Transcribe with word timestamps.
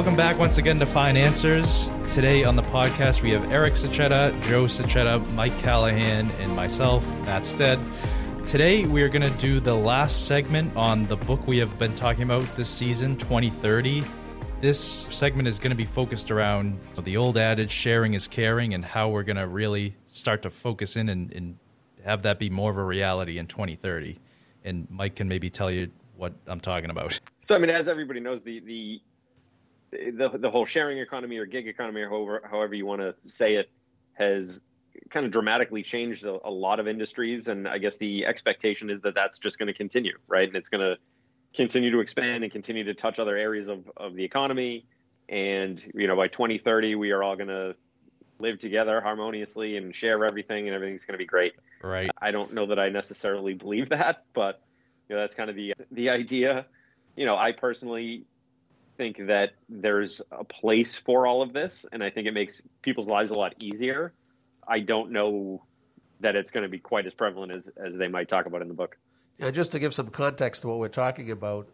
Welcome 0.00 0.16
back 0.16 0.38
once 0.38 0.56
again 0.56 0.78
to 0.78 0.86
Fine 0.86 1.18
Answers. 1.18 1.90
Today 2.14 2.42
on 2.42 2.56
the 2.56 2.62
podcast, 2.62 3.20
we 3.20 3.32
have 3.32 3.52
Eric 3.52 3.74
Sachetta, 3.74 4.32
Joe 4.44 4.64
Sachetta, 4.64 5.30
Mike 5.34 5.56
Callahan, 5.58 6.30
and 6.40 6.56
myself, 6.56 7.06
Matt 7.26 7.44
Stead. 7.44 7.78
Today, 8.46 8.86
we 8.86 9.02
are 9.02 9.10
going 9.10 9.30
to 9.30 9.38
do 9.38 9.60
the 9.60 9.74
last 9.74 10.26
segment 10.26 10.74
on 10.74 11.04
the 11.04 11.16
book 11.16 11.46
we 11.46 11.58
have 11.58 11.78
been 11.78 11.94
talking 11.96 12.22
about 12.22 12.44
this 12.56 12.70
season, 12.70 13.14
2030. 13.18 14.02
This 14.62 14.80
segment 15.10 15.46
is 15.46 15.58
going 15.58 15.68
to 15.68 15.76
be 15.76 15.84
focused 15.84 16.30
around 16.30 16.80
the 17.02 17.18
old 17.18 17.36
adage, 17.36 17.70
sharing 17.70 18.14
is 18.14 18.26
caring, 18.26 18.72
and 18.72 18.82
how 18.82 19.10
we're 19.10 19.22
going 19.22 19.36
to 19.36 19.46
really 19.46 19.94
start 20.08 20.40
to 20.44 20.50
focus 20.50 20.96
in 20.96 21.10
and, 21.10 21.30
and 21.30 21.58
have 22.06 22.22
that 22.22 22.38
be 22.38 22.48
more 22.48 22.70
of 22.70 22.78
a 22.78 22.84
reality 22.84 23.36
in 23.36 23.46
2030. 23.46 24.18
And 24.64 24.86
Mike 24.88 25.16
can 25.16 25.28
maybe 25.28 25.50
tell 25.50 25.70
you 25.70 25.90
what 26.16 26.32
I'm 26.46 26.60
talking 26.60 26.88
about. 26.88 27.20
So, 27.42 27.54
I 27.54 27.58
mean, 27.58 27.68
as 27.68 27.86
everybody 27.86 28.20
knows, 28.20 28.40
the 28.40 28.60
the 28.60 29.02
the, 29.90 30.30
the 30.38 30.50
whole 30.50 30.66
sharing 30.66 30.98
economy 30.98 31.36
or 31.38 31.46
gig 31.46 31.66
economy 31.68 32.00
or 32.02 32.08
however, 32.08 32.42
however 32.48 32.74
you 32.74 32.86
want 32.86 33.00
to 33.00 33.14
say 33.28 33.56
it 33.56 33.70
has 34.14 34.62
kind 35.10 35.26
of 35.26 35.32
dramatically 35.32 35.82
changed 35.82 36.24
a, 36.24 36.38
a, 36.46 36.50
lot 36.50 36.78
of 36.78 36.86
industries 36.86 37.48
and 37.48 37.66
i 37.66 37.78
guess 37.78 37.96
the 37.96 38.26
expectation 38.26 38.90
is 38.90 39.00
that 39.02 39.14
that's 39.14 39.38
just 39.38 39.58
going 39.58 39.68
to 39.68 39.72
continue 39.72 40.16
right? 40.28 40.46
And 40.46 40.56
it's 40.56 40.68
going 40.68 40.80
to 40.80 40.96
continue 41.54 41.90
to 41.90 42.00
expand 42.00 42.44
and 42.44 42.52
continue 42.52 42.84
to 42.84 42.94
touch 42.94 43.18
other 43.18 43.36
areas 43.36 43.68
of, 43.68 43.90
of 43.96 44.14
the 44.14 44.24
economy. 44.24 44.86
And 45.28 45.84
you 45.94 46.06
know 46.06 46.16
by 46.16 46.28
2030 46.28 46.94
we 46.96 47.10
are 47.12 47.22
all 47.22 47.36
going 47.36 47.48
to 47.48 47.74
live 48.38 48.58
together 48.58 49.00
harmoniously 49.00 49.76
and 49.76 49.94
share 49.94 50.24
everything 50.24 50.66
and 50.66 50.74
everything's 50.74 51.04
going 51.04 51.14
to 51.14 51.18
be 51.18 51.26
great. 51.26 51.52
Right. 51.82 52.10
I 52.20 52.30
don't 52.30 52.54
know 52.54 52.66
that 52.66 52.78
i 52.78 52.88
necessarily 52.88 53.54
believe 53.54 53.90
that 53.90 54.24
but 54.32 54.62
you 55.08 55.16
know 55.16 55.22
that's 55.22 55.36
kind 55.36 55.50
of 55.50 55.56
the 55.56 55.74
the 55.90 56.10
idea. 56.10 56.66
You 57.16 57.26
know 57.26 57.36
i 57.36 57.52
personally 57.52 58.24
think 59.00 59.28
that 59.28 59.52
there's 59.70 60.20
a 60.30 60.44
place 60.44 60.94
for 60.94 61.26
all 61.26 61.40
of 61.40 61.54
this, 61.54 61.86
and 61.90 62.04
I 62.04 62.10
think 62.10 62.26
it 62.26 62.34
makes 62.34 62.60
people's 62.82 63.06
lives 63.08 63.30
a 63.30 63.34
lot 63.34 63.54
easier. 63.58 64.12
I 64.68 64.80
don't 64.80 65.10
know 65.10 65.62
that 66.20 66.36
it's 66.36 66.50
going 66.50 66.64
to 66.64 66.68
be 66.68 66.78
quite 66.78 67.06
as 67.06 67.14
prevalent 67.14 67.56
as, 67.56 67.70
as 67.82 67.96
they 67.96 68.08
might 68.08 68.28
talk 68.28 68.44
about 68.44 68.60
in 68.60 68.68
the 68.68 68.74
book. 68.74 68.98
Yeah, 69.38 69.50
just 69.52 69.72
to 69.72 69.78
give 69.78 69.94
some 69.94 70.08
context 70.08 70.60
to 70.62 70.68
what 70.68 70.78
we're 70.78 70.88
talking 70.88 71.30
about, 71.30 71.66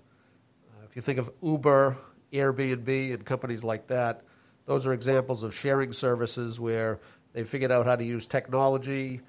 uh, 0.69 0.85
if 0.89 0.95
you 0.95 1.03
think 1.03 1.19
of 1.19 1.29
Uber, 1.43 1.99
Airbnb, 2.33 3.15
and 3.15 3.25
companies 3.25 3.65
like 3.65 3.89
that, 3.89 4.21
those 4.67 4.87
are 4.87 4.93
examples 4.93 5.43
of 5.43 5.53
sharing 5.53 5.91
services 5.91 6.61
where 6.61 7.01
they 7.33 7.43
figured 7.43 7.73
out 7.73 7.87
how 7.87 7.97
to 7.97 8.05
use 8.05 8.29
technology 8.29 9.21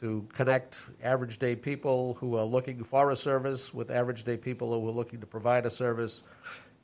to 0.00 0.28
connect 0.34 0.84
average 1.02 1.38
day 1.38 1.56
people 1.56 2.18
who 2.20 2.36
are 2.36 2.44
looking 2.44 2.84
for 2.84 3.08
a 3.08 3.16
service 3.16 3.72
with 3.72 3.90
average 3.90 4.24
day 4.24 4.36
people 4.36 4.78
who 4.78 4.86
are 4.86 4.92
looking 4.92 5.20
to 5.20 5.26
provide 5.26 5.64
a 5.64 5.70
service 5.70 6.22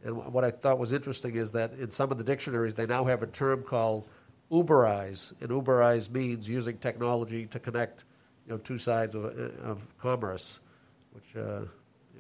and 0.04 0.32
what 0.32 0.44
I 0.44 0.50
thought 0.50 0.78
was 0.78 0.92
interesting 0.92 1.36
is 1.36 1.52
that 1.52 1.72
in 1.74 1.90
some 1.90 2.10
of 2.10 2.18
the 2.18 2.24
dictionaries, 2.24 2.74
they 2.74 2.86
now 2.86 3.04
have 3.04 3.22
a 3.22 3.26
term 3.26 3.62
called 3.62 4.08
Uberize, 4.50 5.32
and 5.40 5.50
Uberize 5.50 6.10
means 6.10 6.48
using 6.48 6.78
technology 6.78 7.46
to 7.46 7.58
connect, 7.58 8.04
you 8.46 8.52
know, 8.52 8.58
two 8.58 8.78
sides 8.78 9.14
of, 9.14 9.24
of 9.24 9.86
commerce, 9.98 10.60
which 11.12 11.36
uh, 11.36 11.62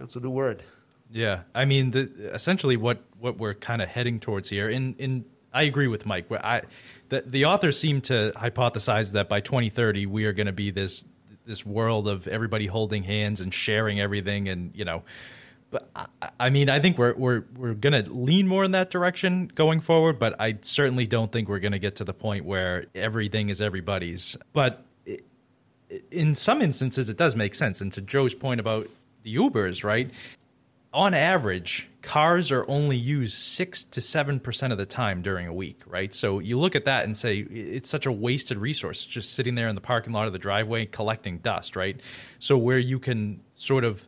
it's 0.00 0.16
a 0.16 0.20
new 0.20 0.30
word. 0.30 0.62
Yeah, 1.10 1.40
I 1.54 1.66
mean, 1.66 1.90
the, 1.90 2.30
essentially, 2.32 2.76
what 2.76 3.02
what 3.18 3.36
we're 3.36 3.54
kind 3.54 3.82
of 3.82 3.88
heading 3.88 4.18
towards 4.18 4.48
here, 4.48 4.68
in 4.68 4.94
in 4.98 5.26
I 5.52 5.64
agree 5.64 5.88
with 5.88 6.06
Mike. 6.06 6.30
Where 6.30 6.44
I 6.44 6.62
the 7.10 7.22
the 7.26 7.44
authors 7.44 7.78
seem 7.78 8.00
to 8.02 8.32
hypothesize 8.34 9.12
that 9.12 9.28
by 9.28 9.40
2030 9.40 10.06
we 10.06 10.24
are 10.24 10.32
going 10.32 10.46
to 10.46 10.52
be 10.52 10.70
this 10.70 11.04
this 11.44 11.66
world 11.66 12.08
of 12.08 12.26
everybody 12.28 12.66
holding 12.66 13.02
hands 13.02 13.40
and 13.40 13.52
sharing 13.52 14.00
everything, 14.00 14.48
and 14.48 14.74
you 14.74 14.86
know 14.86 15.02
but 15.72 15.88
I, 15.96 16.30
I, 16.38 16.50
mean, 16.50 16.68
I 16.68 16.78
think 16.78 16.98
we're 16.98 17.14
we're 17.14 17.44
we're 17.56 17.74
gonna 17.74 18.04
lean 18.06 18.46
more 18.46 18.62
in 18.62 18.72
that 18.72 18.90
direction 18.90 19.50
going 19.52 19.80
forward. 19.80 20.18
But 20.18 20.40
I 20.40 20.58
certainly 20.62 21.06
don't 21.06 21.32
think 21.32 21.48
we're 21.48 21.58
gonna 21.58 21.80
get 21.80 21.96
to 21.96 22.04
the 22.04 22.12
point 22.12 22.44
where 22.44 22.86
everything 22.94 23.48
is 23.48 23.60
everybody's. 23.60 24.36
But 24.52 24.84
it, 25.06 25.24
in 26.10 26.34
some 26.34 26.60
instances, 26.62 27.08
it 27.08 27.16
does 27.16 27.34
make 27.34 27.54
sense. 27.54 27.80
And 27.80 27.92
to 27.94 28.02
Joe's 28.02 28.34
point 28.34 28.60
about 28.60 28.88
the 29.22 29.34
Ubers, 29.34 29.82
right? 29.82 30.10
On 30.92 31.14
average, 31.14 31.88
cars 32.02 32.50
are 32.50 32.68
only 32.68 32.98
used 32.98 33.38
six 33.38 33.82
to 33.84 34.02
seven 34.02 34.40
percent 34.40 34.74
of 34.74 34.78
the 34.78 34.84
time 34.84 35.22
during 35.22 35.46
a 35.46 35.54
week, 35.54 35.80
right? 35.86 36.12
So 36.12 36.38
you 36.38 36.60
look 36.60 36.76
at 36.76 36.84
that 36.84 37.06
and 37.06 37.16
say 37.16 37.38
it's 37.38 37.88
such 37.88 38.04
a 38.04 38.12
wasted 38.12 38.58
resource 38.58 39.06
just 39.06 39.32
sitting 39.32 39.54
there 39.54 39.68
in 39.68 39.74
the 39.74 39.80
parking 39.80 40.12
lot 40.12 40.26
of 40.26 40.34
the 40.34 40.38
driveway 40.38 40.84
collecting 40.84 41.38
dust, 41.38 41.76
right? 41.76 41.98
So 42.38 42.58
where 42.58 42.78
you 42.78 42.98
can 42.98 43.40
sort 43.54 43.84
of 43.84 44.02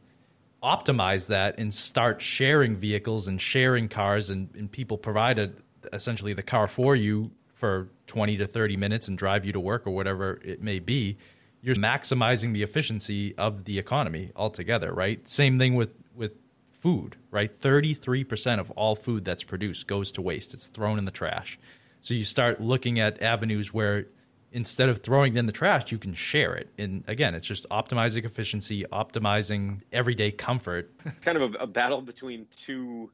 optimize 0.64 1.26
that 1.26 1.58
and 1.58 1.74
start 1.74 2.22
sharing 2.22 2.74
vehicles 2.74 3.28
and 3.28 3.40
sharing 3.40 3.86
cars 3.86 4.30
and, 4.30 4.48
and 4.56 4.72
people 4.72 4.96
provided 4.96 5.62
essentially 5.92 6.32
the 6.32 6.42
car 6.42 6.66
for 6.66 6.96
you 6.96 7.30
for 7.54 7.88
20 8.06 8.38
to 8.38 8.46
30 8.46 8.76
minutes 8.78 9.06
and 9.06 9.18
drive 9.18 9.44
you 9.44 9.52
to 9.52 9.60
work 9.60 9.86
or 9.86 9.90
whatever 9.90 10.40
it 10.42 10.62
may 10.62 10.78
be 10.78 11.18
you're 11.60 11.74
maximizing 11.76 12.54
the 12.54 12.62
efficiency 12.62 13.34
of 13.36 13.64
the 13.64 13.78
economy 13.78 14.30
altogether 14.34 14.92
right? 14.92 15.28
Same 15.28 15.58
thing 15.58 15.74
with 15.74 15.90
with 16.14 16.32
food 16.72 17.16
right? 17.30 17.60
33% 17.60 18.58
of 18.58 18.70
all 18.72 18.94
food 18.94 19.24
that's 19.24 19.44
produced 19.44 19.86
goes 19.86 20.10
to 20.12 20.22
waste. 20.22 20.54
It's 20.54 20.68
thrown 20.68 20.98
in 20.98 21.04
the 21.04 21.10
trash. 21.10 21.58
So 22.00 22.14
you 22.14 22.24
start 22.24 22.60
looking 22.60 22.98
at 22.98 23.20
avenues 23.22 23.74
where 23.74 24.06
instead 24.54 24.88
of 24.88 25.02
throwing 25.02 25.34
it 25.34 25.38
in 25.38 25.46
the 25.46 25.52
trash, 25.52 25.90
you 25.90 25.98
can 25.98 26.14
share 26.14 26.54
it. 26.54 26.68
And 26.78 27.02
again, 27.08 27.34
it's 27.34 27.46
just 27.46 27.68
optimizing 27.70 28.24
efficiency, 28.24 28.84
optimizing 28.90 29.80
everyday 29.92 30.30
comfort. 30.30 30.92
kind 31.22 31.36
of 31.36 31.54
a, 31.54 31.64
a, 31.64 31.66
battle 31.66 32.00
between 32.00 32.46
two 32.56 33.10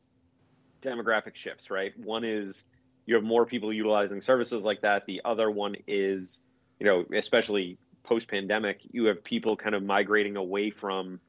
demographic 0.82 1.34
shifts, 1.34 1.70
right? 1.70 1.98
One 1.98 2.24
is 2.24 2.66
you 3.06 3.14
have 3.14 3.24
more 3.24 3.46
people 3.46 3.72
utilizing 3.72 4.20
services 4.20 4.64
like 4.64 4.82
that. 4.82 5.06
The 5.06 5.22
other 5.24 5.50
one 5.50 5.76
is, 5.88 6.40
you 6.78 6.86
know, 6.86 7.06
especially 7.16 7.78
post 8.02 8.28
pandemic, 8.28 8.80
you 8.92 9.06
have 9.06 9.24
people 9.24 9.56
kind 9.56 9.74
of 9.74 9.82
migrating 9.82 10.36
away 10.36 10.70
from 10.70 11.20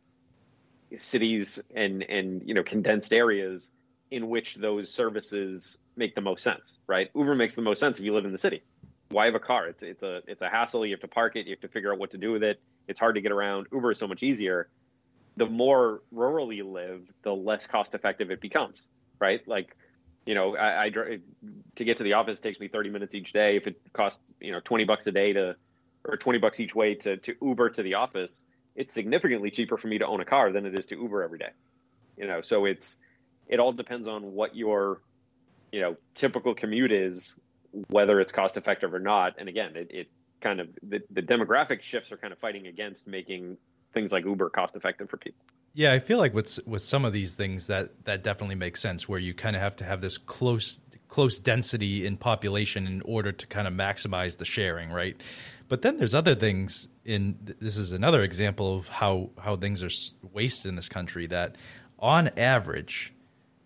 cities 0.98 1.58
and 1.74 2.04
and 2.04 2.44
you 2.46 2.54
know 2.54 2.64
condensed 2.64 3.14
areas 3.14 3.72
in 4.12 4.28
which 4.28 4.56
those 4.56 4.94
services 4.94 5.78
make 5.96 6.16
the 6.16 6.22
most 6.22 6.44
sense, 6.44 6.80
right? 6.86 7.10
Uber 7.16 7.34
makes 7.34 7.56
the 7.56 7.62
most 7.62 7.80
sense 7.80 7.98
if 7.98 8.04
you 8.04 8.14
live 8.14 8.26
in 8.26 8.34
the 8.34 8.38
city 8.38 8.62
why 9.12 9.26
have 9.26 9.36
a 9.36 9.40
car? 9.40 9.68
It's 9.68 9.84
it's 9.84 10.04
a 10.04 10.22
it's 10.28 10.42
a 10.42 10.50
hassle. 10.50 10.86
You 10.86 10.94
have 10.94 11.02
to 11.02 11.08
park 11.08 11.36
it. 11.36 11.46
You 11.46 11.52
have 11.52 11.62
to 11.62 11.68
figure 11.68 11.92
out 11.92 12.00
what 12.00 12.12
to 12.12 12.18
do 12.18 12.32
with 12.32 12.44
it. 12.44 12.62
It's 12.88 13.00
hard 13.00 13.16
to 13.16 13.22
get 13.22 13.32
around. 13.32 13.68
Uber 13.72 13.92
is 13.92 14.00
so 14.00 14.08
much 14.08 14.24
easier. 14.24 14.70
The 15.38 15.46
more 15.46 16.02
rural 16.12 16.52
you 16.52 16.68
live, 16.68 17.02
the 17.24 17.34
less 17.34 17.68
cost 17.68 17.96
effective 17.96 18.32
it 18.32 18.42
becomes, 18.42 18.88
right? 19.20 19.46
Like, 19.48 19.78
you 20.26 20.36
know, 20.36 20.56
I, 20.56 20.86
I 20.86 20.90
to 20.90 21.84
get 21.84 21.98
to 21.98 22.04
the 22.04 22.14
office 22.14 22.40
takes 22.40 22.60
me 22.60 22.68
30 22.68 22.90
minutes 22.90 23.16
each 23.16 23.34
day. 23.34 23.56
If 23.58 23.68
it 23.68 23.80
costs 23.94 24.22
you 24.40 24.52
know 24.52 24.60
20 24.60 24.84
bucks 24.86 25.08
a 25.08 25.12
day 25.12 25.34
to 25.34 25.56
or 26.04 26.18
20 26.18 26.40
bucks 26.40 26.60
each 26.60 26.76
way 26.76 26.96
to 26.96 27.18
to 27.18 27.36
Uber 27.42 27.70
to 27.72 27.84
the 27.84 27.96
office, 27.96 28.44
it's 28.76 28.94
significantly 28.94 29.52
cheaper 29.52 29.78
for 29.78 29.88
me 29.88 29.98
to 29.98 30.08
own 30.08 30.22
a 30.22 30.26
car 30.26 30.52
than 30.52 30.66
it 30.66 30.78
is 30.78 30.86
to 30.88 30.96
Uber 30.96 31.24
every 31.24 31.40
day. 31.40 31.52
You 32.18 32.28
know, 32.28 32.42
so 32.42 32.66
it's 32.66 32.98
it 33.48 33.60
all 33.60 33.74
depends 33.74 34.08
on 34.08 34.34
what 34.34 34.56
your 34.56 35.02
you 35.72 35.82
know 35.82 35.96
typical 36.16 36.54
commute 36.54 36.92
is 36.92 37.36
whether 37.90 38.20
it's 38.20 38.32
cost 38.32 38.58
effective 38.58 38.94
or 38.94 39.00
not. 39.00 39.36
And 39.38 39.48
again, 39.50 39.76
it, 39.76 39.88
it 39.92 40.08
kind 40.42 40.59
of 40.59 40.70
the, 40.84 41.02
the 41.09 41.22
demographic 41.22 41.82
shifts 41.82 42.12
are 42.12 42.18
kind 42.18 42.34
of 42.34 42.40
fighting 42.40 42.68
against 42.68 43.08
making 43.08 43.58
things 43.94 44.12
like 44.12 44.26
Uber 44.26 44.50
cost 44.50 44.76
effective 44.76 45.09
for 45.09 45.18
people. 45.18 45.46
Yeah, 45.74 45.94
I 45.94 46.00
feel 46.00 46.18
like 46.18 46.34
with 46.34 46.59
with 46.66 46.84
some 46.84 47.06
of 47.06 47.14
these 47.14 47.34
things 47.34 47.68
that 47.68 48.06
that 48.06 48.23
definitely 48.23 48.56
makes 48.56 48.82
sense 48.82 49.08
where 49.08 49.20
you 49.20 49.34
kind 49.34 49.56
of 49.56 49.62
have 49.62 49.76
to 49.78 49.85
have 49.85 50.02
this 50.02 50.18
close 50.18 50.79
close 51.08 51.40
density 51.40 52.06
in 52.06 52.18
population 52.18 52.88
in 52.88 53.02
order 53.03 53.32
to 53.32 53.47
kind 53.47 53.68
of 53.68 53.73
maximize 53.73 54.38
the 54.38 54.46
sharing, 54.46 54.90
right? 54.90 55.22
But 55.68 55.82
then 55.82 55.97
there's 55.97 56.14
other 56.14 56.35
things 56.35 56.90
in 57.06 57.56
this 57.59 57.78
is 57.78 57.94
another 57.94 58.23
example 58.23 58.78
of 58.78 58.88
how 58.90 59.29
how 59.40 59.56
things 59.56 59.82
are 59.82 59.90
wasted 60.34 60.70
in 60.70 60.76
this 60.76 60.90
country 60.90 61.28
that 61.28 61.56
on 62.00 62.29
average 62.38 63.14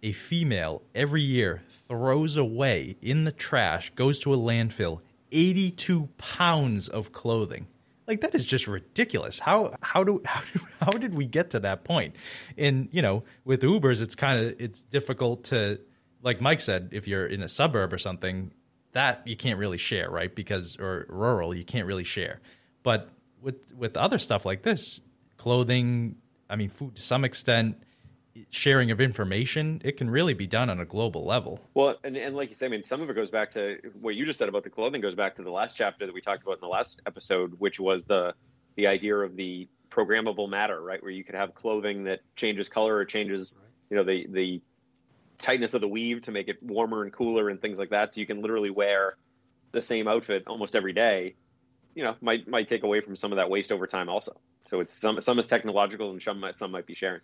a 0.06 0.12
female 0.12 0.84
every 0.94 1.24
year 1.24 1.64
throws 1.88 2.38
away 2.38 2.96
in 3.02 3.24
the 3.24 3.32
trash, 3.32 3.92
goes 3.96 4.20
to 4.20 4.32
a 4.32 4.38
landfill, 4.38 5.02
82 5.32 6.10
pounds 6.18 6.88
of 6.88 7.12
clothing. 7.12 7.66
Like 8.08 8.22
that 8.22 8.36
is 8.36 8.46
just 8.46 8.68
ridiculous. 8.68 9.40
How 9.40 9.76
how 9.82 10.04
do 10.04 10.22
how, 10.26 10.44
how 10.80 10.92
did 10.92 11.16
we 11.16 11.26
get 11.26 11.50
to 11.50 11.60
that 11.62 11.84
point? 11.84 12.16
And 12.56 12.88
you 12.92 13.02
know, 13.02 13.24
with 13.46 13.64
Ubers, 13.64 14.00
it's 14.00 14.14
kind 14.14 14.46
of 14.46 14.62
it's 14.62 14.82
difficult 14.82 15.46
to, 15.46 15.80
like 16.22 16.40
Mike 16.40 16.62
said, 16.62 16.90
if 16.92 17.08
you're 17.08 17.26
in 17.26 17.42
a 17.42 17.50
suburb 17.50 17.92
or 17.92 17.98
something, 17.98 18.52
that 18.92 19.28
you 19.28 19.36
can't 19.36 19.58
really 19.58 19.80
share, 19.80 20.12
right? 20.12 20.34
Because 20.34 20.78
or 20.80 21.08
rural, 21.10 21.56
you 21.56 21.66
can't 21.66 21.88
really 21.88 22.04
share. 22.04 22.42
But 22.84 23.10
with 23.42 23.74
with 23.76 23.98
other 23.98 24.20
stuff 24.20 24.46
like 24.46 24.62
this, 24.62 25.02
clothing, 25.38 26.18
I 26.48 26.58
mean, 26.58 26.70
food 26.70 26.96
to 26.98 27.02
some 27.02 27.26
extent, 27.26 27.78
sharing 28.50 28.92
of 28.92 29.00
information, 29.00 29.82
it 29.84 29.98
can 29.98 30.10
really 30.10 30.34
be 30.34 30.48
done 30.48 30.70
on 30.70 30.80
a 30.80 30.86
global 30.86 31.26
level. 31.26 31.60
Well, 31.74 31.96
and, 32.04 32.18
and 32.18 32.36
like 32.36 32.50
you 32.50 32.56
said, 32.56 32.68
I 32.68 32.70
mean, 32.70 32.84
some 32.84 33.02
of 33.02 33.10
it 33.10 33.14
goes 33.14 33.32
back 33.32 33.52
to 33.52 33.78
what 34.00 34.16
you 34.16 34.26
just 34.26 34.40
said 34.40 34.50
about 34.50 34.64
the 34.64 34.70
clothing 34.70 35.02
goes 35.02 35.16
back 35.16 35.36
to 35.36 35.44
the 35.44 35.52
last 35.52 35.76
chapter 35.76 36.06
that 36.06 36.14
we 36.14 36.22
talked 36.22 36.44
about 36.44 36.56
in 36.56 36.62
the 36.62 36.68
last 36.68 37.02
episode, 37.06 37.56
which 37.60 37.80
was 37.80 38.06
the 38.06 38.34
the 38.76 38.88
idea 38.88 39.16
of 39.16 39.38
the 39.38 39.70
programmable 39.90 40.50
matter, 40.50 40.82
right? 40.82 41.02
Where 41.02 41.12
you 41.12 41.24
could 41.24 41.36
have 41.36 41.56
clothing 41.56 42.04
that 42.06 42.20
changes 42.36 42.68
color 42.68 42.96
or 42.96 43.06
changes, 43.06 43.58
you 43.90 43.98
know, 43.98 44.04
the 44.04 44.28
the 44.30 44.62
tightness 45.40 45.74
of 45.74 45.82
the 45.82 45.88
weave 45.88 46.24
to 46.24 46.32
make 46.32 46.48
it 46.48 46.62
warmer 46.62 47.04
and 47.04 47.12
cooler 47.12 47.50
and 47.50 47.62
things 47.62 47.78
like 47.78 47.90
that. 47.90 48.14
So 48.14 48.20
you 48.22 48.28
can 48.28 48.42
literally 48.42 48.70
wear 48.70 49.18
the 49.72 49.82
same 49.82 50.08
outfit 50.08 50.44
almost 50.48 50.76
every 50.76 50.94
day. 50.94 51.36
You 51.94 52.04
know, 52.04 52.16
might 52.22 52.48
might 52.48 52.68
take 52.68 52.84
away 52.84 53.00
from 53.00 53.16
some 53.16 53.32
of 53.32 53.38
that 53.38 53.50
waste 53.50 53.72
over 53.72 53.88
time 53.88 54.10
also. 54.10 54.36
So 54.68 54.82
it's 54.82 54.94
some 54.94 55.22
some 55.22 55.40
is 55.40 55.48
technological 55.48 56.12
and 56.12 56.22
some 56.22 56.40
might 56.40 56.58
some 56.58 56.72
might 56.72 56.86
be 56.86 56.96
sharing. 56.96 57.22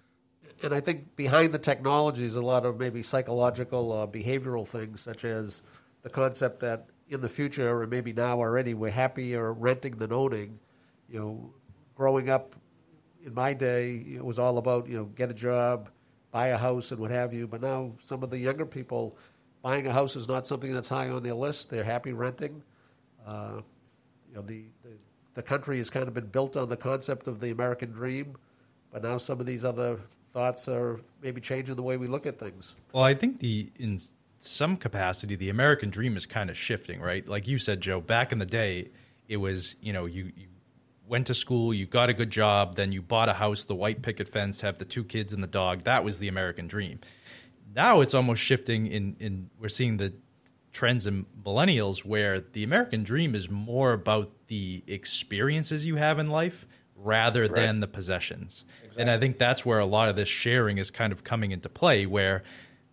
And 0.63 0.73
I 0.73 0.79
think 0.79 1.15
behind 1.15 1.53
the 1.53 1.59
technology 1.59 2.25
is 2.25 2.35
a 2.35 2.41
lot 2.41 2.65
of 2.65 2.79
maybe 2.79 3.03
psychological, 3.03 3.91
uh, 3.91 4.07
behavioral 4.07 4.67
things, 4.67 5.01
such 5.01 5.25
as 5.25 5.61
the 6.01 6.09
concept 6.09 6.59
that 6.61 6.87
in 7.09 7.21
the 7.21 7.29
future, 7.29 7.77
or 7.77 7.85
maybe 7.87 8.13
now 8.13 8.39
already, 8.39 8.73
we're 8.73 8.89
happier 8.89 9.51
renting 9.53 9.97
than 9.97 10.13
owning. 10.13 10.59
You 11.09 11.19
know, 11.19 11.53
growing 11.95 12.29
up 12.29 12.55
in 13.25 13.33
my 13.33 13.53
day, 13.53 14.05
it 14.15 14.23
was 14.23 14.39
all 14.39 14.57
about 14.57 14.87
you 14.87 14.97
know 14.97 15.05
get 15.05 15.29
a 15.29 15.33
job, 15.33 15.89
buy 16.31 16.47
a 16.47 16.57
house, 16.57 16.91
and 16.91 16.99
what 16.99 17.11
have 17.11 17.33
you. 17.33 17.47
But 17.47 17.61
now 17.61 17.93
some 17.97 18.23
of 18.23 18.29
the 18.29 18.37
younger 18.37 18.65
people, 18.65 19.17
buying 19.61 19.87
a 19.87 19.91
house 19.91 20.15
is 20.15 20.27
not 20.27 20.47
something 20.47 20.73
that's 20.73 20.89
high 20.89 21.09
on 21.09 21.23
their 21.23 21.33
list. 21.33 21.69
They're 21.69 21.83
happy 21.83 22.13
renting. 22.13 22.63
Uh, 23.27 23.61
you 24.29 24.35
know, 24.35 24.41
the, 24.41 24.65
the 24.83 24.91
the 25.33 25.43
country 25.43 25.77
has 25.77 25.89
kind 25.89 26.07
of 26.07 26.13
been 26.13 26.27
built 26.27 26.57
on 26.57 26.69
the 26.69 26.77
concept 26.77 27.27
of 27.27 27.39
the 27.39 27.51
American 27.51 27.91
dream, 27.91 28.35
but 28.91 29.03
now 29.03 29.17
some 29.17 29.39
of 29.39 29.45
these 29.45 29.63
other 29.63 29.99
thoughts 30.33 30.67
are 30.67 30.99
maybe 31.21 31.41
changing 31.41 31.75
the 31.75 31.83
way 31.83 31.97
we 31.97 32.07
look 32.07 32.25
at 32.25 32.39
things. 32.39 32.75
Well, 32.93 33.03
I 33.03 33.13
think 33.13 33.39
the 33.39 33.69
in 33.77 34.01
some 34.39 34.75
capacity 34.75 35.35
the 35.35 35.49
American 35.49 35.89
dream 35.89 36.17
is 36.17 36.25
kind 36.25 36.49
of 36.49 36.57
shifting, 36.57 36.99
right? 36.99 37.27
Like 37.27 37.47
you 37.47 37.59
said, 37.59 37.81
Joe, 37.81 38.01
back 38.01 38.31
in 38.31 38.39
the 38.39 38.45
day, 38.45 38.89
it 39.27 39.37
was 39.37 39.75
you 39.81 39.93
know 39.93 40.05
you, 40.05 40.31
you 40.35 40.47
went 41.07 41.27
to 41.27 41.33
school, 41.33 41.73
you 41.73 41.85
got 41.85 42.09
a 42.09 42.13
good 42.13 42.29
job, 42.29 42.75
then 42.75 42.91
you 42.91 43.01
bought 43.01 43.29
a 43.29 43.33
house, 43.33 43.65
the 43.65 43.75
white 43.75 44.01
picket 44.01 44.29
fence, 44.29 44.61
have 44.61 44.77
the 44.77 44.85
two 44.85 45.03
kids 45.03 45.33
and 45.33 45.43
the 45.43 45.47
dog. 45.47 45.83
That 45.83 46.03
was 46.03 46.19
the 46.19 46.27
American 46.27 46.67
dream. 46.67 46.99
Now 47.75 48.01
it's 48.01 48.13
almost 48.13 48.41
shifting 48.41 48.87
in 48.87 49.15
in 49.19 49.49
we're 49.59 49.69
seeing 49.69 49.97
the 49.97 50.13
trends 50.73 51.05
in 51.05 51.25
millennials 51.43 52.05
where 52.05 52.39
the 52.39 52.63
American 52.63 53.03
dream 53.03 53.35
is 53.35 53.49
more 53.49 53.91
about 53.93 54.31
the 54.47 54.83
experiences 54.87 55.85
you 55.85 55.97
have 55.97 56.17
in 56.17 56.29
life 56.29 56.65
rather 57.01 57.43
right. 57.43 57.55
than 57.55 57.79
the 57.79 57.87
possessions. 57.87 58.65
Exactly. 58.83 59.01
And 59.01 59.11
I 59.11 59.19
think 59.19 59.37
that's 59.37 59.65
where 59.65 59.79
a 59.79 59.85
lot 59.85 60.09
of 60.09 60.15
this 60.15 60.29
sharing 60.29 60.77
is 60.77 60.91
kind 60.91 61.11
of 61.11 61.23
coming 61.23 61.51
into 61.51 61.69
play 61.69 62.05
where 62.05 62.43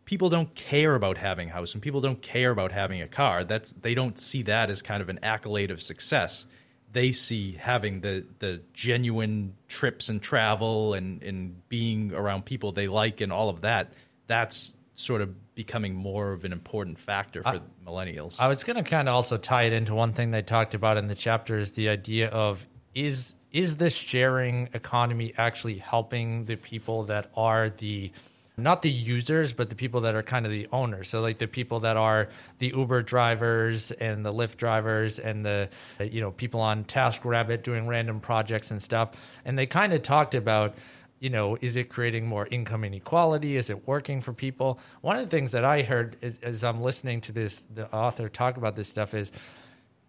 people 0.05 0.31
don't 0.31 0.55
care 0.55 0.95
about 0.95 1.19
having 1.19 1.51
a 1.51 1.53
house 1.53 1.75
and 1.75 1.83
people 1.83 2.01
don't 2.01 2.23
care 2.23 2.51
about 2.51 2.73
having 2.73 3.03
a 3.03 3.09
car. 3.09 3.45
That's 3.45 3.73
they 3.73 3.95
don't 3.95 4.19
see 4.19 4.43
that 4.43 4.71
as 4.71 4.83
kind 4.83 5.03
of 5.03 5.09
an 5.09 5.19
accolade 5.23 5.71
of 5.71 5.83
success 5.83 6.47
they 6.91 7.13
see 7.13 7.53
having 7.53 8.01
the 8.01 8.25
the 8.39 8.63
genuine 8.73 9.55
trips 9.69 10.09
and 10.09 10.23
travel 10.23 10.95
and 10.95 11.23
and 11.23 11.69
being 11.69 12.13
around 12.15 12.45
people 12.45 12.73
they 12.73 12.89
like 12.89 13.21
and 13.21 13.33
all 13.33 13.49
of 13.49 13.61
that 13.61 13.93
that's 14.27 14.73
sort 14.95 15.21
of 15.21 15.55
becoming 15.55 15.95
more 15.95 16.33
of 16.33 16.45
an 16.45 16.53
important 16.53 16.99
factor 16.99 17.43
for 17.43 17.49
I, 17.49 17.61
millennials. 17.87 18.39
I 18.41 18.49
was 18.49 18.65
going 18.65 18.77
to 18.77 18.83
kind 18.83 19.09
of 19.09 19.15
also 19.15 19.37
tie 19.37 19.65
it 19.65 19.73
into 19.73 19.95
one 19.95 20.13
thing 20.13 20.33
they 20.33 20.43
talked 20.43 20.75
about 20.75 20.97
in 20.97 21.07
the 21.07 21.15
chapter 21.15 21.59
is 21.59 21.73
the 21.73 21.89
idea 21.89 22.29
of 22.29 22.67
is 22.95 23.35
is 23.53 23.77
this 23.77 23.95
sharing 23.95 24.69
economy 24.75 25.33
actually 25.37 25.79
helping 25.79 26.45
the 26.45 26.57
people 26.57 27.05
that 27.05 27.31
are 27.37 27.71
the 27.71 28.13
not 28.59 28.83
the 28.83 28.91
users, 28.91 29.53
but 29.53 29.69
the 29.69 29.77
people 29.77 30.01
that 30.01 30.17
are 30.17 30.23
kind 30.23 30.45
of 30.45 30.51
the 30.51 30.67
owners. 30.73 31.09
So 31.09 31.21
like 31.21 31.39
the 31.39 31.47
people 31.47 31.81
that 31.81 31.97
are 31.97 32.29
the 32.59 32.73
Uber 32.77 33.03
drivers 33.03 33.93
and 33.93 34.27
the 34.27 34.33
Lyft 34.33 34.57
drivers 34.57 35.21
and 35.21 35.47
the 35.47 35.69
you 36.01 36.21
know 36.21 36.33
people 36.33 36.61
on 36.61 36.85
TaskRabbit 36.85 37.63
doing 37.63 37.87
random 37.87 38.21
projects 38.21 38.71
and 38.71 38.83
stuff. 38.83 39.11
And 39.45 39.57
they 39.57 39.67
kind 39.67 39.93
of 39.93 40.03
talked 40.03 40.35
about 40.35 40.75
you 41.21 41.31
know, 41.31 41.59
is 41.61 41.75
it 41.75 41.89
creating 41.89 42.27
more 42.27 42.47
income 42.47 42.85
inequality? 42.85 43.57
Is 43.57 43.71
it 43.71 43.89
working 43.89 44.21
for 44.21 44.33
people? 44.33 44.79
One 45.01 45.17
of 45.17 45.29
the 45.29 45.37
things 45.37 45.51
that 45.51 45.65
I 45.65 45.83
heard 45.83 46.17
as, 46.23 46.35
as 46.43 46.65
I'm 46.65 46.81
listening 46.81 47.21
to 47.23 47.33
this, 47.33 47.65
the 47.75 47.93
author 47.93 48.29
talk 48.29 48.57
about 48.57 48.77
this 48.77 48.89
stuff 48.89 49.15
is, 49.15 49.33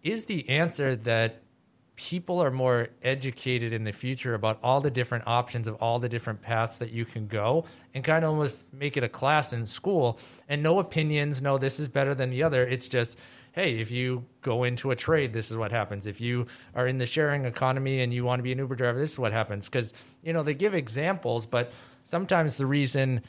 is 0.04 0.26
the 0.26 0.48
answer 0.48 0.94
that 0.94 1.40
people 2.00 2.42
are 2.42 2.50
more 2.50 2.88
educated 3.02 3.74
in 3.74 3.84
the 3.84 3.92
future 3.92 4.32
about 4.32 4.58
all 4.62 4.80
the 4.80 4.90
different 4.90 5.22
options 5.26 5.68
of 5.68 5.74
all 5.82 5.98
the 5.98 6.08
different 6.08 6.40
paths 6.40 6.78
that 6.78 6.90
you 6.90 7.04
can 7.04 7.26
go 7.26 7.62
and 7.92 8.02
kind 8.02 8.24
of 8.24 8.30
almost 8.30 8.64
make 8.72 8.96
it 8.96 9.04
a 9.04 9.08
class 9.08 9.52
in 9.52 9.66
school. 9.66 10.18
And 10.48 10.62
no 10.62 10.78
opinions 10.78 11.42
no 11.42 11.58
this 11.58 11.78
is 11.78 11.90
better 11.90 12.14
than 12.14 12.30
the 12.30 12.42
other. 12.42 12.66
It's 12.66 12.88
just 12.88 13.18
hey 13.52 13.80
if 13.80 13.90
you 13.90 14.24
go 14.40 14.64
into 14.64 14.90
a 14.90 14.96
trade 14.96 15.34
this 15.34 15.50
is 15.50 15.58
what 15.58 15.72
happens. 15.72 16.06
If 16.06 16.22
you 16.22 16.46
are 16.74 16.86
in 16.86 16.96
the 16.96 17.04
sharing 17.04 17.44
economy 17.44 18.00
and 18.00 18.14
you 18.14 18.24
want 18.24 18.38
to 18.38 18.44
be 18.44 18.52
an 18.52 18.58
uber 18.58 18.76
driver 18.76 18.98
this 18.98 19.12
is 19.12 19.18
what 19.18 19.34
happens. 19.34 19.66
Because 19.66 19.92
you 20.22 20.32
know 20.32 20.42
they 20.42 20.54
give 20.54 20.74
examples 20.74 21.44
but 21.44 21.70
sometimes 22.04 22.56
the 22.56 22.66
reason 22.66 23.20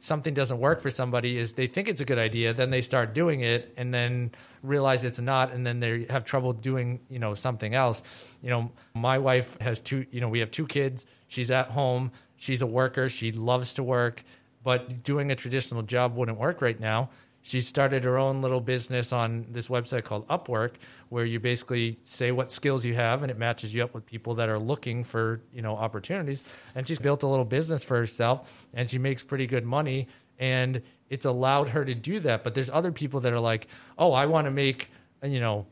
something 0.00 0.34
doesn't 0.34 0.58
work 0.58 0.80
for 0.80 0.90
somebody 0.90 1.38
is 1.38 1.52
they 1.52 1.66
think 1.66 1.88
it's 1.88 2.00
a 2.00 2.04
good 2.04 2.18
idea, 2.18 2.52
then 2.52 2.70
they 2.70 2.82
start 2.82 3.14
doing 3.14 3.40
it 3.40 3.72
and 3.76 3.92
then 3.94 4.32
realize 4.62 5.04
it's 5.04 5.20
not 5.20 5.52
and 5.52 5.66
then 5.66 5.80
they 5.80 6.06
have 6.10 6.24
trouble 6.24 6.52
doing, 6.52 7.00
you 7.08 7.18
know, 7.18 7.34
something 7.34 7.74
else. 7.74 8.02
You 8.42 8.50
know, 8.50 8.72
my 8.94 9.18
wife 9.18 9.56
has 9.60 9.80
two, 9.80 10.06
you 10.10 10.20
know, 10.20 10.28
we 10.28 10.40
have 10.40 10.50
two 10.50 10.66
kids. 10.66 11.06
She's 11.28 11.50
at 11.50 11.68
home. 11.68 12.10
She's 12.36 12.62
a 12.62 12.66
worker. 12.66 13.08
She 13.08 13.30
loves 13.30 13.74
to 13.74 13.82
work, 13.82 14.24
but 14.64 15.02
doing 15.02 15.30
a 15.30 15.36
traditional 15.36 15.82
job 15.82 16.16
wouldn't 16.16 16.38
work 16.38 16.62
right 16.62 16.80
now 16.80 17.10
she 17.50 17.60
started 17.60 18.04
her 18.04 18.16
own 18.16 18.42
little 18.42 18.60
business 18.60 19.12
on 19.12 19.44
this 19.50 19.66
website 19.66 20.04
called 20.04 20.24
Upwork, 20.28 20.74
where 21.08 21.24
you 21.24 21.40
basically 21.40 21.98
say 22.04 22.30
what 22.30 22.52
skills 22.52 22.84
you 22.84 22.94
have, 22.94 23.22
and 23.22 23.30
it 23.30 23.36
matches 23.36 23.74
you 23.74 23.82
up 23.82 23.92
with 23.92 24.06
people 24.06 24.36
that 24.36 24.48
are 24.48 24.58
looking 24.60 25.02
for 25.02 25.40
you 25.52 25.60
know 25.60 25.76
opportunities. 25.76 26.44
And 26.76 26.86
she's 26.86 27.00
built 27.00 27.24
a 27.24 27.26
little 27.26 27.44
business 27.44 27.82
for 27.82 27.96
herself, 27.96 28.48
and 28.72 28.88
she 28.88 28.98
makes 28.98 29.24
pretty 29.24 29.48
good 29.48 29.66
money, 29.66 30.06
and 30.38 30.80
it's 31.08 31.26
allowed 31.26 31.70
her 31.70 31.84
to 31.84 31.92
do 31.92 32.20
that. 32.20 32.44
But 32.44 32.54
there's 32.54 32.70
other 32.70 32.92
people 32.92 33.18
that 33.22 33.32
are 33.32 33.40
like, 33.40 33.66
oh, 33.98 34.12
I 34.12 34.26
want 34.26 34.44
to 34.44 34.52
make 34.52 34.88
you 35.24 35.40
know 35.40 35.66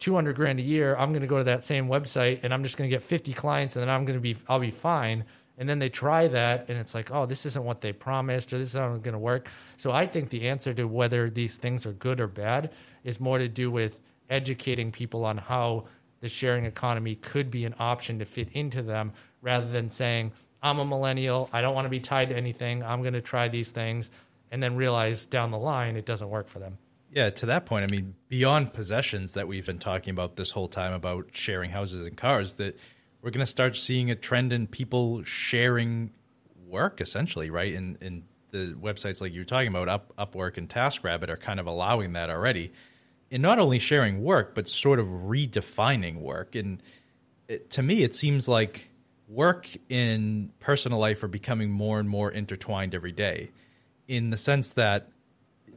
200 0.00 0.36
grand 0.36 0.58
a 0.58 0.62
year. 0.62 0.96
I'm 0.96 1.12
going 1.12 1.22
to 1.22 1.26
go 1.26 1.38
to 1.38 1.44
that 1.44 1.64
same 1.64 1.88
website, 1.88 2.40
and 2.42 2.52
I'm 2.52 2.62
just 2.62 2.76
going 2.76 2.90
to 2.90 2.94
get 2.94 3.02
50 3.02 3.32
clients, 3.32 3.74
and 3.74 3.82
then 3.82 3.88
I'm 3.88 4.04
going 4.04 4.18
to 4.18 4.22
be 4.22 4.36
I'll 4.50 4.60
be 4.60 4.70
fine 4.70 5.24
and 5.58 5.68
then 5.68 5.78
they 5.78 5.88
try 5.88 6.28
that 6.28 6.68
and 6.68 6.78
it's 6.78 6.94
like 6.94 7.10
oh 7.10 7.26
this 7.26 7.46
isn't 7.46 7.64
what 7.64 7.80
they 7.80 7.92
promised 7.92 8.52
or 8.52 8.58
this 8.58 8.68
isn't 8.68 9.02
going 9.02 9.12
to 9.12 9.18
work. 9.18 9.48
So 9.76 9.92
i 9.92 10.06
think 10.06 10.30
the 10.30 10.48
answer 10.48 10.74
to 10.74 10.84
whether 10.84 11.30
these 11.30 11.56
things 11.56 11.86
are 11.86 11.92
good 11.92 12.20
or 12.20 12.28
bad 12.28 12.70
is 13.04 13.20
more 13.20 13.38
to 13.38 13.48
do 13.48 13.70
with 13.70 14.00
educating 14.28 14.90
people 14.90 15.24
on 15.24 15.38
how 15.38 15.84
the 16.20 16.28
sharing 16.28 16.64
economy 16.64 17.14
could 17.14 17.50
be 17.50 17.64
an 17.64 17.74
option 17.78 18.18
to 18.18 18.24
fit 18.24 18.48
into 18.52 18.82
them 18.82 19.12
rather 19.42 19.68
than 19.68 19.90
saying 19.90 20.32
i'm 20.62 20.78
a 20.80 20.84
millennial 20.84 21.48
i 21.52 21.60
don't 21.60 21.74
want 21.74 21.84
to 21.84 21.90
be 21.90 22.00
tied 22.00 22.30
to 22.30 22.36
anything 22.36 22.82
i'm 22.82 23.02
going 23.02 23.14
to 23.14 23.20
try 23.20 23.46
these 23.46 23.70
things 23.70 24.10
and 24.50 24.62
then 24.62 24.76
realize 24.76 25.26
down 25.26 25.50
the 25.50 25.58
line 25.58 25.96
it 25.96 26.06
doesn't 26.06 26.30
work 26.30 26.48
for 26.48 26.58
them. 26.58 26.78
Yeah, 27.12 27.30
to 27.30 27.46
that 27.46 27.66
point, 27.66 27.84
I 27.84 27.94
mean, 27.94 28.14
beyond 28.28 28.74
possessions 28.74 29.32
that 29.32 29.48
we've 29.48 29.64
been 29.64 29.78
talking 29.78 30.10
about 30.10 30.36
this 30.36 30.50
whole 30.50 30.68
time 30.68 30.92
about 30.92 31.28
sharing 31.32 31.70
houses 31.70 32.06
and 32.06 32.16
cars, 32.16 32.54
that 32.54 32.78
we're 33.22 33.30
going 33.30 33.44
to 33.44 33.50
start 33.50 33.76
seeing 33.76 34.10
a 34.10 34.14
trend 34.14 34.52
in 34.52 34.66
people 34.66 35.22
sharing 35.24 36.10
work 36.66 37.00
essentially, 37.00 37.50
right? 37.50 37.74
And 37.74 37.98
and 38.00 38.22
the 38.50 38.74
websites 38.80 39.20
like 39.20 39.34
you're 39.34 39.44
talking 39.44 39.68
about, 39.68 39.88
Up, 39.88 40.12
Upwork 40.16 40.56
and 40.56 40.68
TaskRabbit, 40.68 41.28
are 41.28 41.36
kind 41.36 41.60
of 41.60 41.66
allowing 41.66 42.12
that 42.14 42.30
already. 42.30 42.72
And 43.30 43.42
not 43.42 43.58
only 43.58 43.78
sharing 43.78 44.22
work, 44.22 44.54
but 44.54 44.68
sort 44.68 44.98
of 44.98 45.06
redefining 45.06 46.20
work. 46.20 46.54
And 46.54 46.80
it, 47.48 47.70
to 47.70 47.82
me, 47.82 48.04
it 48.04 48.14
seems 48.14 48.46
like 48.46 48.88
work 49.28 49.68
in 49.88 50.52
personal 50.60 50.98
life 50.98 51.22
are 51.22 51.28
becoming 51.28 51.70
more 51.70 51.98
and 51.98 52.08
more 52.08 52.30
intertwined 52.30 52.94
every 52.94 53.12
day, 53.12 53.50
in 54.06 54.30
the 54.30 54.36
sense 54.36 54.68
that 54.70 55.08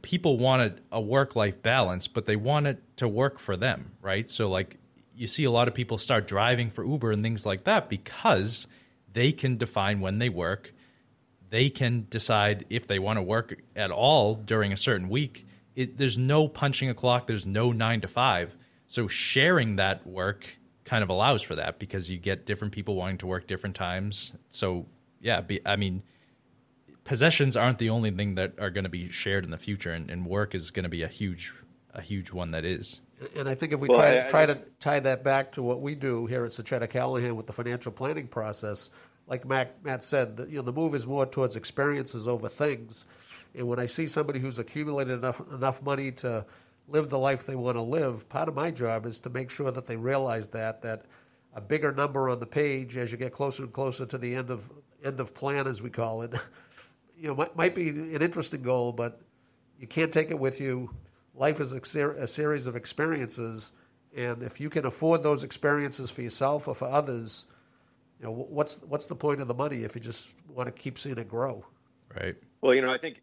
people 0.02 0.38
want 0.38 0.62
a, 0.62 0.74
a 0.92 1.00
work 1.00 1.34
life 1.34 1.60
balance, 1.60 2.06
but 2.06 2.26
they 2.26 2.36
want 2.36 2.66
it 2.66 2.82
to 2.96 3.08
work 3.08 3.38
for 3.38 3.56
them, 3.56 3.92
right? 4.00 4.30
So 4.30 4.48
like 4.48 4.78
you 5.20 5.26
see 5.26 5.44
a 5.44 5.50
lot 5.50 5.68
of 5.68 5.74
people 5.74 5.98
start 5.98 6.26
driving 6.26 6.70
for 6.70 6.82
Uber 6.82 7.12
and 7.12 7.22
things 7.22 7.44
like 7.44 7.64
that 7.64 7.90
because 7.90 8.66
they 9.12 9.32
can 9.32 9.58
define 9.58 10.00
when 10.00 10.18
they 10.18 10.30
work. 10.30 10.72
They 11.50 11.68
can 11.68 12.06
decide 12.08 12.64
if 12.70 12.86
they 12.86 12.98
want 12.98 13.18
to 13.18 13.22
work 13.22 13.60
at 13.76 13.90
all 13.90 14.34
during 14.34 14.72
a 14.72 14.78
certain 14.78 15.10
week. 15.10 15.46
It, 15.76 15.98
there's 15.98 16.16
no 16.16 16.48
punching 16.48 16.88
a 16.88 16.94
clock. 16.94 17.26
There's 17.26 17.44
no 17.44 17.70
nine 17.70 18.00
to 18.00 18.08
five. 18.08 18.56
So 18.86 19.08
sharing 19.08 19.76
that 19.76 20.06
work 20.06 20.46
kind 20.84 21.04
of 21.04 21.10
allows 21.10 21.42
for 21.42 21.54
that 21.54 21.78
because 21.78 22.08
you 22.08 22.16
get 22.16 22.46
different 22.46 22.72
people 22.72 22.94
wanting 22.94 23.18
to 23.18 23.26
work 23.26 23.46
different 23.46 23.76
times. 23.76 24.32
So 24.48 24.86
yeah, 25.20 25.42
be, 25.42 25.60
I 25.66 25.76
mean, 25.76 26.02
possessions 27.04 27.58
aren't 27.58 27.76
the 27.76 27.90
only 27.90 28.10
thing 28.10 28.36
that 28.36 28.54
are 28.58 28.70
going 28.70 28.84
to 28.84 28.90
be 28.90 29.10
shared 29.10 29.44
in 29.44 29.50
the 29.50 29.58
future, 29.58 29.92
and, 29.92 30.10
and 30.10 30.24
work 30.24 30.54
is 30.54 30.70
going 30.70 30.84
to 30.84 30.88
be 30.88 31.02
a 31.02 31.08
huge, 31.08 31.52
a 31.92 32.00
huge 32.00 32.32
one 32.32 32.52
that 32.52 32.64
is. 32.64 33.00
And 33.36 33.48
I 33.48 33.54
think 33.54 33.72
if 33.72 33.80
we 33.80 33.88
well, 33.88 33.98
try, 33.98 34.08
I, 34.08 34.12
to, 34.12 34.28
try 34.28 34.46
to 34.46 34.54
tie 34.78 35.00
that 35.00 35.22
back 35.22 35.52
to 35.52 35.62
what 35.62 35.80
we 35.82 35.94
do 35.94 36.26
here 36.26 36.44
at 36.44 36.52
Sachetta 36.52 36.88
Callahan 36.88 37.36
with 37.36 37.46
the 37.46 37.52
financial 37.52 37.92
planning 37.92 38.26
process, 38.28 38.90
like 39.26 39.44
Matt, 39.46 39.84
Matt 39.84 40.02
said, 40.02 40.38
the, 40.38 40.46
you 40.46 40.56
know, 40.56 40.62
the 40.62 40.72
move 40.72 40.94
is 40.94 41.06
more 41.06 41.26
towards 41.26 41.54
experiences 41.54 42.26
over 42.26 42.48
things. 42.48 43.04
And 43.54 43.68
when 43.68 43.78
I 43.78 43.86
see 43.86 44.06
somebody 44.06 44.38
who's 44.38 44.58
accumulated 44.58 45.18
enough 45.18 45.40
enough 45.52 45.82
money 45.82 46.12
to 46.12 46.46
live 46.88 47.08
the 47.08 47.18
life 47.18 47.46
they 47.46 47.56
want 47.56 47.76
to 47.76 47.82
live, 47.82 48.28
part 48.28 48.48
of 48.48 48.54
my 48.54 48.70
job 48.70 49.06
is 49.06 49.20
to 49.20 49.30
make 49.30 49.50
sure 49.50 49.70
that 49.70 49.86
they 49.86 49.96
realize 49.96 50.48
that 50.48 50.82
that 50.82 51.04
a 51.54 51.60
bigger 51.60 51.92
number 51.92 52.28
on 52.28 52.38
the 52.38 52.46
page 52.46 52.96
as 52.96 53.10
you 53.10 53.18
get 53.18 53.32
closer 53.32 53.64
and 53.64 53.72
closer 53.72 54.06
to 54.06 54.18
the 54.18 54.34
end 54.34 54.50
of 54.50 54.70
end 55.04 55.18
of 55.20 55.34
plan, 55.34 55.66
as 55.66 55.82
we 55.82 55.90
call 55.90 56.22
it, 56.22 56.34
you 57.18 57.28
know, 57.28 57.34
might, 57.34 57.56
might 57.56 57.74
be 57.74 57.88
an 57.88 58.22
interesting 58.22 58.62
goal, 58.62 58.92
but 58.92 59.20
you 59.78 59.86
can't 59.86 60.12
take 60.12 60.30
it 60.30 60.38
with 60.38 60.60
you. 60.60 60.90
Life 61.40 61.58
is 61.58 61.72
a, 61.72 61.82
ser- 61.82 62.12
a 62.12 62.28
series 62.28 62.66
of 62.66 62.76
experiences, 62.76 63.72
and 64.14 64.42
if 64.42 64.60
you 64.60 64.68
can 64.68 64.84
afford 64.84 65.22
those 65.22 65.42
experiences 65.42 66.10
for 66.10 66.20
yourself 66.20 66.68
or 66.68 66.74
for 66.74 66.86
others, 66.86 67.46
you 68.20 68.26
know 68.26 68.32
what's 68.32 68.82
what's 68.82 69.06
the 69.06 69.14
point 69.14 69.40
of 69.40 69.48
the 69.48 69.54
money 69.54 69.82
if 69.82 69.94
you 69.94 70.02
just 70.02 70.34
want 70.50 70.66
to 70.66 70.72
keep 70.72 70.98
seeing 70.98 71.16
it 71.16 71.28
grow? 71.28 71.64
Right. 72.14 72.36
Well, 72.60 72.74
you 72.74 72.82
know, 72.82 72.90
I 72.90 72.98
think 72.98 73.22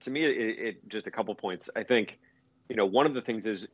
to 0.00 0.10
me, 0.10 0.24
it, 0.24 0.58
it 0.58 0.88
just 0.88 1.06
a 1.08 1.10
couple 1.10 1.34
points. 1.34 1.68
I 1.76 1.82
think, 1.82 2.18
you 2.70 2.76
know, 2.76 2.86
one 2.86 3.04
of 3.04 3.12
the 3.12 3.20
things 3.20 3.44
is, 3.44 3.68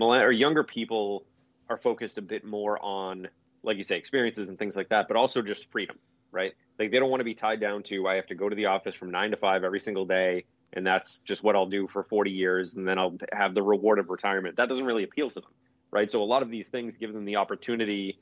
or 0.00 0.30
younger 0.30 0.62
people 0.62 1.26
are 1.68 1.76
focused 1.76 2.18
a 2.18 2.22
bit 2.22 2.44
more 2.44 2.78
on, 2.84 3.26
like 3.64 3.78
you 3.78 3.82
say, 3.82 3.96
experiences 3.96 4.48
and 4.48 4.56
things 4.56 4.76
like 4.76 4.90
that, 4.90 5.08
but 5.08 5.16
also 5.16 5.42
just 5.42 5.72
freedom, 5.72 5.98
right? 6.30 6.52
Like 6.78 6.92
they 6.92 7.00
don't 7.00 7.10
want 7.10 7.18
to 7.18 7.24
be 7.24 7.34
tied 7.34 7.58
down 7.58 7.82
to 7.84 8.06
I 8.06 8.14
have 8.14 8.28
to 8.28 8.36
go 8.36 8.48
to 8.48 8.54
the 8.54 8.66
office 8.66 8.94
from 8.94 9.10
nine 9.10 9.32
to 9.32 9.36
five 9.36 9.64
every 9.64 9.80
single 9.80 10.04
day, 10.04 10.44
and 10.74 10.86
that's 10.86 11.18
just 11.20 11.42
what 11.42 11.56
I'll 11.56 11.66
do 11.66 11.88
for 11.88 12.02
40 12.02 12.30
years, 12.30 12.74
and 12.74 12.86
then 12.86 12.98
I'll 12.98 13.16
have 13.32 13.54
the 13.54 13.62
reward 13.62 13.98
of 13.98 14.10
retirement. 14.10 14.56
That 14.56 14.68
doesn't 14.68 14.84
really 14.84 15.04
appeal 15.04 15.30
to 15.30 15.40
them, 15.40 15.50
right? 15.90 16.10
So 16.10 16.22
a 16.22 16.24
lot 16.24 16.42
of 16.42 16.50
these 16.50 16.68
things 16.68 16.96
give 16.96 17.12
them 17.12 17.24
the 17.24 17.36
opportunity 17.36 18.18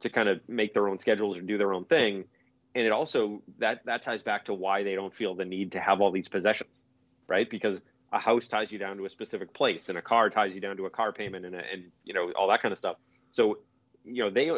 to 0.00 0.08
kind 0.08 0.28
of 0.28 0.40
make 0.48 0.72
their 0.74 0.88
own 0.88 0.98
schedules 0.98 1.36
or 1.36 1.42
do 1.42 1.58
their 1.58 1.72
own 1.72 1.84
thing, 1.84 2.24
and 2.74 2.86
it 2.86 2.92
also 2.92 3.42
that 3.58 3.84
that 3.84 4.02
ties 4.02 4.22
back 4.22 4.46
to 4.46 4.54
why 4.54 4.82
they 4.82 4.94
don't 4.94 5.14
feel 5.14 5.34
the 5.34 5.44
need 5.44 5.72
to 5.72 5.80
have 5.80 6.00
all 6.00 6.10
these 6.10 6.28
possessions, 6.28 6.82
right? 7.28 7.48
Because 7.48 7.82
a 8.12 8.18
house 8.18 8.48
ties 8.48 8.72
you 8.72 8.78
down 8.78 8.96
to 8.96 9.04
a 9.04 9.08
specific 9.08 9.52
place, 9.52 9.88
and 9.88 9.98
a 9.98 10.02
car 10.02 10.30
ties 10.30 10.52
you 10.54 10.60
down 10.60 10.76
to 10.78 10.86
a 10.86 10.90
car 10.90 11.12
payment, 11.12 11.44
and 11.44 11.54
a, 11.54 11.62
and 11.72 11.84
you 12.04 12.14
know 12.14 12.32
all 12.32 12.48
that 12.48 12.62
kind 12.62 12.72
of 12.72 12.78
stuff. 12.78 12.96
So, 13.32 13.58
you 14.04 14.24
know, 14.24 14.30
they 14.30 14.50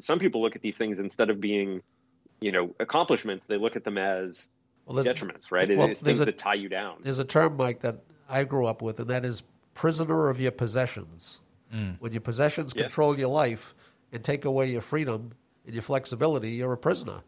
some 0.00 0.18
people 0.18 0.42
look 0.42 0.56
at 0.56 0.62
these 0.62 0.76
things 0.76 1.00
instead 1.00 1.30
of 1.30 1.40
being, 1.40 1.82
you 2.40 2.52
know, 2.52 2.74
accomplishments, 2.78 3.46
they 3.46 3.56
look 3.56 3.76
at 3.76 3.84
them 3.84 3.98
as 3.98 4.48
well, 4.86 5.04
detriments, 5.04 5.50
right? 5.50 5.68
Well, 5.76 5.88
it's 5.88 6.00
things 6.00 6.20
a, 6.20 6.26
that 6.26 6.38
tie 6.38 6.54
you 6.54 6.68
down. 6.68 6.98
There's 7.02 7.18
a 7.18 7.24
term, 7.24 7.56
Mike, 7.56 7.80
that 7.80 7.98
I 8.28 8.44
grew 8.44 8.66
up 8.66 8.82
with, 8.82 9.00
and 9.00 9.10
that 9.10 9.24
is 9.24 9.42
prisoner 9.74 10.28
of 10.28 10.40
your 10.40 10.52
possessions. 10.52 11.40
Mm. 11.74 11.96
When 11.98 12.12
your 12.12 12.20
possessions 12.20 12.72
yeah. 12.74 12.82
control 12.82 13.18
your 13.18 13.28
life 13.28 13.74
and 14.12 14.22
take 14.22 14.44
away 14.44 14.70
your 14.70 14.80
freedom 14.80 15.32
and 15.64 15.74
your 15.74 15.82
flexibility, 15.82 16.50
you're 16.50 16.72
a 16.72 16.78
prisoner. 16.78 17.22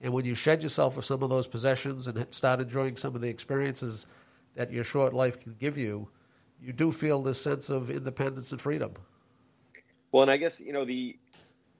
And 0.00 0.12
when 0.12 0.24
you 0.24 0.34
shed 0.34 0.62
yourself 0.62 0.96
of 0.96 1.04
some 1.04 1.22
of 1.22 1.30
those 1.30 1.46
possessions 1.46 2.06
and 2.06 2.26
start 2.30 2.60
enjoying 2.60 2.96
some 2.96 3.14
of 3.14 3.20
the 3.20 3.28
experiences 3.28 4.06
that 4.54 4.72
your 4.72 4.84
short 4.84 5.12
life 5.12 5.38
can 5.40 5.54
give 5.58 5.76
you, 5.76 6.08
you 6.60 6.72
do 6.72 6.90
feel 6.90 7.22
this 7.22 7.40
sense 7.40 7.68
of 7.68 7.90
independence 7.90 8.52
and 8.52 8.60
freedom. 8.60 8.94
Well, 10.12 10.22
and 10.22 10.30
I 10.30 10.36
guess 10.36 10.60
you 10.60 10.72
know 10.72 10.84
the 10.84 11.18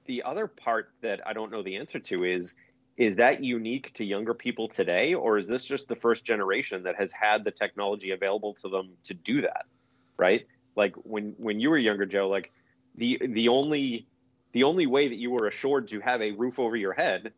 the 0.05 0.21
other 0.23 0.47
part 0.47 0.91
that 1.01 1.25
I 1.25 1.33
don't 1.33 1.51
know 1.51 1.63
the 1.63 1.75
answer 1.75 1.99
to 1.99 2.23
is 2.23 2.55
is 2.97 3.17
that 3.17 3.43
unique 3.43 3.93
to 3.95 4.05
younger 4.05 4.33
people 4.33 4.67
today, 4.67 5.13
or 5.13 5.37
is 5.37 5.47
this 5.47 5.65
just 5.65 5.87
the 5.87 5.95
first 5.95 6.23
generation 6.23 6.83
that 6.83 6.95
has 6.95 7.11
had 7.11 7.43
the 7.43 7.51
technology 7.51 8.11
available 8.11 8.53
to 8.61 8.69
them 8.69 8.91
to 9.05 9.13
do 9.13 9.41
that? 9.41 9.65
Right? 10.17 10.47
Like 10.75 10.95
when 11.03 11.33
when 11.37 11.59
you 11.59 11.69
were 11.69 11.77
younger, 11.77 12.05
Joe, 12.05 12.29
like 12.29 12.51
the 12.95 13.21
the 13.21 13.49
only 13.49 14.07
the 14.53 14.63
only 14.63 14.87
way 14.87 15.09
that 15.09 15.15
you 15.15 15.31
were 15.31 15.47
assured 15.47 15.89
to 15.89 15.99
have 15.99 16.21
a 16.21 16.31
roof 16.31 16.59
over 16.59 16.75
your 16.77 16.93
head 16.93 17.33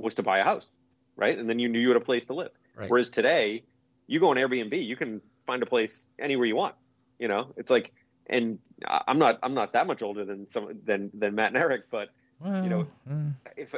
was 0.00 0.14
to 0.14 0.22
buy 0.22 0.38
a 0.38 0.44
house, 0.44 0.72
right? 1.16 1.38
And 1.38 1.48
then 1.48 1.58
you 1.58 1.68
knew 1.68 1.78
you 1.78 1.88
had 1.88 1.96
a 1.96 2.04
place 2.04 2.24
to 2.26 2.34
live. 2.34 2.52
Right. 2.74 2.88
Whereas 2.88 3.10
today, 3.10 3.64
you 4.06 4.18
go 4.20 4.28
on 4.28 4.36
Airbnb, 4.36 4.84
you 4.84 4.96
can 4.96 5.20
find 5.46 5.62
a 5.62 5.66
place 5.66 6.06
anywhere 6.18 6.46
you 6.46 6.56
want. 6.56 6.74
You 7.18 7.28
know, 7.28 7.52
it's 7.56 7.70
like, 7.70 7.92
and 8.26 8.58
I'm 8.88 9.18
not 9.18 9.38
I'm 9.42 9.54
not 9.54 9.74
that 9.74 9.86
much 9.86 10.02
older 10.02 10.24
than 10.24 10.48
some 10.48 10.80
than 10.84 11.10
than 11.14 11.34
Matt 11.34 11.48
and 11.48 11.58
Eric, 11.58 11.90
but 11.90 12.08
well, 12.40 12.62
you 12.62 12.70
know, 12.70 12.86
mm. 13.08 13.34
if, 13.56 13.74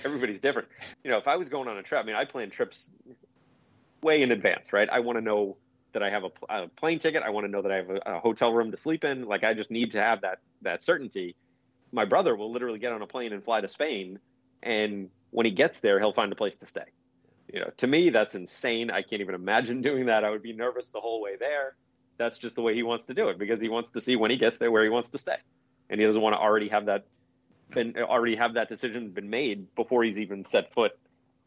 everybody's 0.04 0.40
different. 0.40 0.68
You 1.04 1.10
know, 1.10 1.18
if 1.18 1.28
I 1.28 1.36
was 1.36 1.48
going 1.48 1.68
on 1.68 1.76
a 1.78 1.82
trip, 1.82 2.02
I 2.02 2.06
mean, 2.06 2.16
I 2.16 2.24
plan 2.24 2.50
trips 2.50 2.90
way 4.02 4.22
in 4.22 4.32
advance, 4.32 4.72
right? 4.72 4.88
I 4.90 5.00
want 5.00 5.18
to 5.18 5.22
know 5.22 5.56
that 5.92 6.02
I 6.02 6.10
have 6.10 6.24
a, 6.24 6.30
a, 6.48 6.68
plane 6.68 6.98
ticket. 6.98 7.22
I 7.22 7.30
want 7.30 7.46
to 7.46 7.50
know 7.50 7.62
that 7.62 7.72
I 7.72 7.76
have 7.76 7.90
a, 7.90 8.00
a 8.06 8.20
hotel 8.20 8.52
room 8.52 8.70
to 8.70 8.76
sleep 8.76 9.04
in. 9.04 9.26
Like, 9.26 9.44
I 9.44 9.54
just 9.54 9.70
need 9.70 9.92
to 9.92 10.00
have 10.00 10.22
that 10.22 10.38
that 10.62 10.82
certainty. 10.82 11.36
My 11.92 12.04
brother 12.04 12.36
will 12.36 12.52
literally 12.52 12.78
get 12.78 12.92
on 12.92 13.02
a 13.02 13.06
plane 13.06 13.32
and 13.32 13.42
fly 13.42 13.60
to 13.60 13.68
Spain 13.68 14.20
and 14.62 15.10
when 15.30 15.46
he 15.46 15.52
gets 15.52 15.80
there, 15.80 15.98
he'll 15.98 16.12
find 16.12 16.32
a 16.32 16.36
place 16.36 16.56
to 16.56 16.66
stay. 16.66 16.84
You 17.52 17.60
know, 17.60 17.70
to 17.78 17.86
me, 17.86 18.10
that's 18.10 18.34
insane. 18.34 18.90
I 18.90 19.02
can't 19.02 19.20
even 19.20 19.34
imagine 19.34 19.82
doing 19.82 20.06
that. 20.06 20.24
I 20.24 20.30
would 20.30 20.42
be 20.42 20.52
nervous 20.52 20.88
the 20.88 21.00
whole 21.00 21.20
way 21.20 21.36
there. 21.38 21.74
That's 22.16 22.38
just 22.38 22.54
the 22.54 22.62
way 22.62 22.74
he 22.74 22.82
wants 22.82 23.06
to 23.06 23.14
do 23.14 23.28
it 23.28 23.38
because 23.38 23.60
he 23.60 23.68
wants 23.68 23.90
to 23.90 24.00
see 24.00 24.16
when 24.16 24.30
he 24.30 24.36
gets 24.36 24.58
there 24.58 24.70
where 24.70 24.82
he 24.82 24.90
wants 24.90 25.10
to 25.10 25.18
stay, 25.18 25.36
and 25.88 25.98
he 25.98 26.06
doesn't 26.06 26.20
want 26.20 26.34
to 26.34 26.38
already 26.38 26.68
have 26.68 26.86
that 26.86 27.06
been 27.70 27.96
already 27.96 28.36
have 28.36 28.54
that 28.54 28.68
decision 28.68 29.10
been 29.10 29.30
made 29.30 29.74
before 29.74 30.02
he's 30.04 30.18
even 30.18 30.44
set 30.44 30.72
foot 30.72 30.92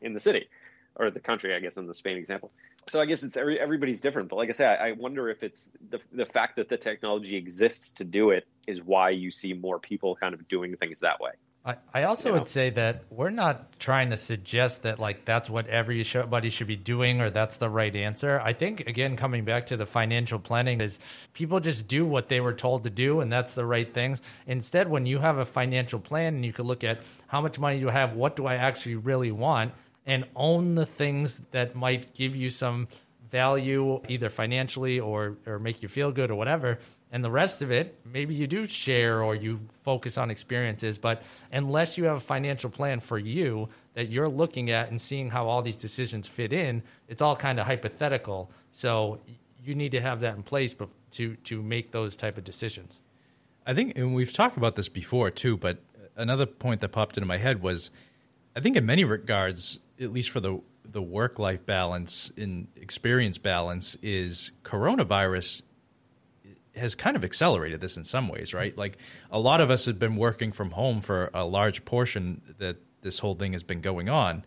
in 0.02 0.14
the 0.14 0.20
city 0.20 0.48
or 0.96 1.12
the 1.12 1.20
country. 1.20 1.56
I 1.56 1.60
guess 1.60 1.78
in 1.78 1.88
the 1.88 1.94
Spain 1.94 2.18
example. 2.18 2.52
So 2.90 3.00
I 3.00 3.06
guess 3.06 3.24
it's 3.24 3.38
every, 3.38 3.58
everybody's 3.60 4.02
different, 4.02 4.28
but 4.30 4.36
like 4.36 4.50
I 4.50 4.52
say, 4.52 4.66
I, 4.66 4.90
I 4.90 4.92
wonder 4.92 5.30
if 5.30 5.42
it's 5.42 5.72
the 5.90 6.00
the 6.12 6.26
fact 6.26 6.58
that 6.58 6.70
the 6.70 6.78
technology 6.78 7.36
exists 7.38 7.94
to 7.94 8.04
do 8.04 8.32
it 8.32 8.46
is 8.68 8.82
why 8.82 9.12
you 9.12 9.32
see 9.32 9.54
more 9.54 9.80
people 9.80 10.16
kind 10.16 10.34
of 10.34 10.48
doing 10.48 10.76
things 10.76 11.00
that 11.00 11.20
way. 11.22 11.32
I, 11.66 11.78
I 11.94 12.04
also 12.04 12.30
you 12.30 12.36
know? 12.36 12.42
would 12.42 12.50
say 12.50 12.70
that 12.72 13.04
we're 13.10 13.30
not 13.30 13.80
trying 13.80 14.10
to 14.10 14.18
suggest 14.18 14.84
that 14.84 15.00
like 15.00 15.24
that's 15.24 15.50
what 15.50 15.68
everybody 15.68 16.50
should 16.50 16.68
be 16.68 16.76
doing 16.76 17.22
or 17.22 17.30
that's 17.30 17.56
the 17.58 17.70
right 17.70 17.96
answer. 17.96 18.42
I 18.44 18.52
think 18.52 18.82
again 18.82 19.16
coming 19.16 19.46
back 19.46 19.68
to 19.68 19.78
the 19.78 19.86
financial 19.86 20.40
planning 20.40 20.82
is 20.82 21.00
people 21.34 21.62
just 21.62 21.88
do 21.88 22.06
what 22.06 22.28
they 22.28 22.42
were 22.42 22.54
told 22.54 22.84
to 22.84 22.90
do 22.90 23.22
and 23.22 23.32
that's 23.32 23.54
the 23.54 23.66
right 23.66 23.92
things. 23.94 24.22
Instead, 24.46 24.90
when 24.90 25.06
you 25.06 25.20
have 25.20 25.38
a 25.38 25.46
financial 25.46 26.00
plan 26.00 26.36
and 26.36 26.46
you 26.46 26.52
can 26.52 26.66
look 26.66 26.84
at 26.84 27.02
how 27.28 27.40
much 27.40 27.58
money 27.58 27.80
do 27.80 27.90
I 27.90 27.94
have, 27.94 28.14
what 28.14 28.36
do 28.36 28.46
I 28.46 28.56
actually 28.56 28.96
really 28.96 29.32
want, 29.32 29.74
and 30.06 30.26
own 30.36 30.76
the 30.76 30.86
things 30.86 31.40
that 31.52 31.76
might 31.76 32.14
give 32.14 32.36
you 32.36 32.50
some 32.50 32.90
value 33.32 34.02
either 34.10 34.30
financially 34.30 35.00
or 35.00 35.38
or 35.48 35.60
make 35.60 35.82
you 35.82 35.88
feel 35.88 36.12
good 36.12 36.30
or 36.30 36.36
whatever 36.36 36.78
and 37.14 37.24
the 37.24 37.32
rest 37.32 37.62
of 37.62 37.72
it 37.72 37.98
maybe 38.04 38.36
you 38.36 38.48
do 38.48 38.68
share 38.68 39.24
or 39.24 39.36
you 39.36 39.62
focus 39.84 40.18
on 40.18 40.30
experiences 40.30 40.98
but 40.98 41.22
unless 41.54 41.98
you 41.98 42.04
have 42.04 42.18
a 42.18 42.20
financial 42.20 42.70
plan 42.70 43.00
for 43.00 43.18
you 43.18 43.70
that 43.94 44.10
you're 44.10 44.28
looking 44.28 44.72
at 44.72 44.90
and 44.90 45.02
seeing 45.02 45.30
how 45.30 45.48
all 45.48 45.62
these 45.62 45.78
decisions 45.78 46.28
fit 46.28 46.52
in 46.52 46.84
it's 47.08 47.22
all 47.22 47.36
kind 47.36 47.60
of 47.60 47.68
hypothetical. 47.68 48.50
So 48.72 49.20
you 49.64 49.76
need 49.76 49.92
to 49.92 50.02
have 50.02 50.22
that 50.22 50.36
in 50.36 50.44
place 50.44 50.76
to 51.12 51.36
to 51.36 51.62
make 51.62 51.92
those 51.92 52.18
type 52.18 52.38
of 52.38 52.44
decisions. 52.44 53.00
I 53.66 53.74
think 53.74 53.98
and 53.98 54.14
we've 54.14 54.34
talked 54.34 54.58
about 54.58 54.76
this 54.76 54.90
before 54.90 55.30
too 55.30 55.56
but 55.56 55.78
another 56.16 56.46
point 56.46 56.82
that 56.82 56.90
popped 56.90 57.18
into 57.18 57.28
my 57.28 57.38
head 57.38 57.62
was 57.64 57.90
i 58.56 58.60
think 58.60 58.76
in 58.76 58.86
many 58.86 59.04
regards 59.04 59.80
at 60.00 60.12
least 60.12 60.30
for 60.30 60.40
the 60.40 60.62
the 60.86 61.02
work 61.02 61.40
life 61.40 61.66
balance 61.66 62.32
and 62.38 62.68
experience 62.76 63.38
balance 63.38 63.96
is 64.04 64.52
coronavirus 64.64 65.64
has 66.76 66.96
kind 66.96 67.16
of 67.16 67.24
accelerated 67.24 67.82
this 67.82 67.98
in 67.98 68.04
some 68.04 68.28
ways, 68.28 68.54
right? 68.54 68.76
Like 68.78 68.98
a 69.32 69.40
lot 69.40 69.62
of 69.62 69.70
us 69.70 69.86
have 69.86 70.00
been 70.00 70.16
working 70.16 70.52
from 70.52 70.72
home 70.72 71.02
for 71.02 71.30
a 71.34 71.46
large 71.46 71.86
portion 71.86 72.42
that 72.58 72.78
this 73.02 73.20
whole 73.20 73.36
thing 73.36 73.54
has 73.54 73.64
been 73.64 73.82
going 73.82 74.10
on. 74.10 74.44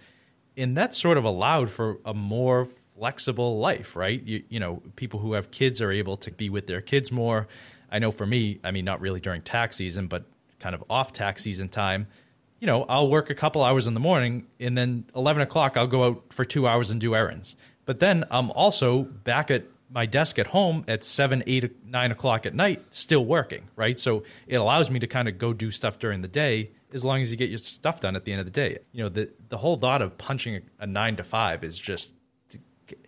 And 0.57 0.77
that 0.77 0.95
sort 0.95 1.19
of 1.19 1.25
allowed 1.25 1.71
for 1.71 1.99
a 2.05 2.15
more 2.15 2.69
flexible 2.99 3.59
life, 3.59 3.95
right? 3.95 4.23
You, 4.23 4.43
you 4.49 4.59
know, 4.59 4.83
people 4.97 5.21
who 5.21 5.35
have 5.35 5.51
kids 5.51 5.81
are 5.81 5.93
able 5.93 6.17
to 6.19 6.31
be 6.33 6.49
with 6.49 6.67
their 6.67 6.81
kids 6.81 7.13
more. 7.13 7.47
I 7.91 7.99
know 7.99 8.11
for 8.11 8.27
me, 8.27 8.59
I 8.65 8.71
mean, 8.71 8.85
not 8.85 9.01
really 9.01 9.21
during 9.21 9.43
tax 9.43 9.77
season, 9.77 10.07
but 10.07 10.25
kind 10.59 10.75
of 10.75 10.83
off 10.89 11.13
tax 11.13 11.43
season 11.43 11.69
time, 11.69 12.09
you 12.59 12.67
know, 12.67 12.85
I'll 12.85 13.09
work 13.09 13.31
a 13.31 13.35
couple 13.35 13.63
hours 13.63 13.87
in 13.87 13.95
the 13.95 14.01
morning 14.01 14.47
and 14.59 14.77
then 14.77 15.05
11 15.15 15.43
o'clock, 15.43 15.77
I'll 15.77 15.87
go 15.87 16.05
out 16.05 16.25
for 16.31 16.45
two 16.45 16.67
hours 16.67 16.91
and 16.91 17.01
do 17.01 17.15
errands. 17.15 17.55
But 17.85 18.01
then 18.01 18.25
I'm 18.31 18.51
also 18.51 19.03
back 19.03 19.51
at 19.51 19.65
my 19.91 20.07
desk 20.07 20.39
at 20.39 20.49
home 20.49 20.85
at 20.89 21.05
seven, 21.05 21.43
eight, 21.47 21.85
nine 21.85 22.11
o'clock 22.11 22.47
at 22.47 22.55
night, 22.55 22.83
still 22.91 23.25
working, 23.25 23.69
right? 23.77 23.99
So 23.99 24.25
it 24.47 24.57
allows 24.57 24.91
me 24.91 24.99
to 25.01 25.07
kind 25.07 25.29
of 25.29 25.39
go 25.39 25.53
do 25.53 25.71
stuff 25.71 25.99
during 25.99 26.23
the 26.23 26.29
day 26.29 26.71
as 26.93 27.05
long 27.05 27.23
as 27.23 27.31
you 27.31 27.37
get 27.37 27.51
your 27.51 27.59
stuff 27.59 28.01
done 28.01 28.17
at 28.17 28.25
the 28.25 28.33
end 28.33 28.41
of 28.41 28.47
the 28.47 28.53
day. 28.53 28.79
You 28.93 29.05
know, 29.05 29.09
the 29.09 29.31
the 29.49 29.59
whole 29.59 29.77
thought 29.77 30.03
of 30.03 30.19
punching 30.19 30.63
a, 30.79 30.87
nine 30.87 31.17
to 31.17 31.25
five 31.25 31.63
is 31.63 31.79
just, 31.79 32.11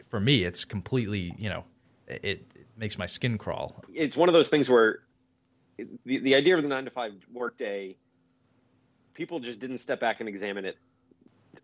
for 0.08 0.20
me, 0.20 0.44
it's 0.44 0.64
completely, 0.64 1.34
you 1.38 1.48
know, 1.48 1.64
it, 2.06 2.24
it, 2.24 2.46
makes 2.76 2.96
my 2.96 3.06
skin 3.06 3.38
crawl. 3.38 3.82
It's 3.92 4.16
one 4.16 4.28
of 4.28 4.32
those 4.32 4.48
things 4.48 4.70
where 4.70 5.00
the 5.76 6.20
the 6.20 6.36
idea 6.36 6.56
of 6.56 6.62
the 6.62 6.68
nine 6.68 6.84
to 6.84 6.92
five 6.92 7.12
workday, 7.32 7.96
people 9.14 9.40
just 9.40 9.58
didn't 9.58 9.78
step 9.78 9.98
back 9.98 10.20
and 10.20 10.28
examine 10.28 10.64
it 10.64 10.78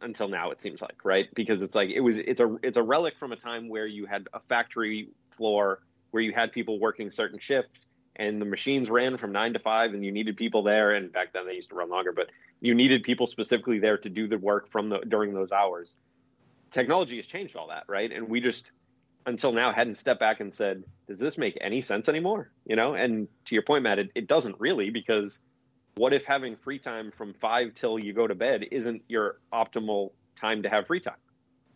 until 0.04 0.28
now 0.28 0.50
it 0.50 0.60
seems 0.60 0.80
like 0.80 1.04
right? 1.04 1.28
Because 1.34 1.62
it's 1.62 1.74
like 1.74 1.90
it 1.90 2.00
was 2.00 2.18
it's 2.18 2.40
a 2.40 2.56
it's 2.62 2.76
a 2.76 2.82
relic 2.82 3.18
from 3.18 3.32
a 3.32 3.36
time 3.36 3.68
where 3.68 3.86
you 3.86 4.06
had 4.06 4.28
a 4.32 4.40
factory 4.40 5.08
floor 5.36 5.80
where 6.10 6.22
you 6.22 6.32
had 6.32 6.52
people 6.52 6.78
working 6.78 7.10
certain 7.10 7.38
shifts 7.38 7.86
and 8.16 8.40
the 8.40 8.46
machines 8.46 8.88
ran 8.88 9.16
from 9.16 9.32
9 9.32 9.54
to 9.54 9.58
5 9.58 9.94
and 9.94 10.04
you 10.04 10.12
needed 10.12 10.36
people 10.36 10.62
there. 10.62 10.92
And 10.92 11.12
back 11.12 11.32
then 11.32 11.46
they 11.46 11.54
used 11.54 11.70
to 11.70 11.74
run 11.74 11.90
longer 11.90 12.12
but 12.12 12.30
you 12.60 12.74
needed 12.74 13.02
people 13.02 13.26
specifically 13.26 13.80
there 13.80 13.98
to 13.98 14.08
do 14.08 14.28
the 14.28 14.38
work 14.38 14.70
from 14.70 14.90
the 14.90 14.98
during 14.98 15.34
those 15.34 15.50
hours. 15.50 15.96
Technology 16.70 17.16
has 17.16 17.26
changed 17.26 17.56
all 17.56 17.68
that 17.68 17.84
right? 17.88 18.12
And 18.12 18.28
we 18.28 18.40
just 18.40 18.70
until 19.26 19.52
now 19.52 19.72
hadn't 19.72 19.96
stepped 19.96 20.20
back 20.20 20.40
and 20.40 20.52
said 20.52 20.84
does 21.08 21.18
this 21.18 21.38
make 21.38 21.56
any 21.60 21.80
sense 21.80 22.08
anymore? 22.08 22.50
You 22.66 22.76
know 22.76 22.94
and 22.94 23.26
to 23.46 23.54
your 23.54 23.62
point 23.62 23.82
matt 23.82 23.98
it, 23.98 24.10
it 24.14 24.28
doesn't 24.28 24.60
really 24.60 24.90
because 24.90 25.40
what 25.96 26.12
if 26.12 26.24
having 26.24 26.56
free 26.56 26.78
time 26.78 27.12
from 27.16 27.34
five 27.34 27.74
till 27.74 27.98
you 27.98 28.12
go 28.12 28.26
to 28.26 28.34
bed 28.34 28.64
isn't 28.70 29.02
your 29.08 29.38
optimal 29.52 30.10
time 30.36 30.62
to 30.62 30.68
have 30.68 30.86
free 30.86 31.00
time 31.00 31.16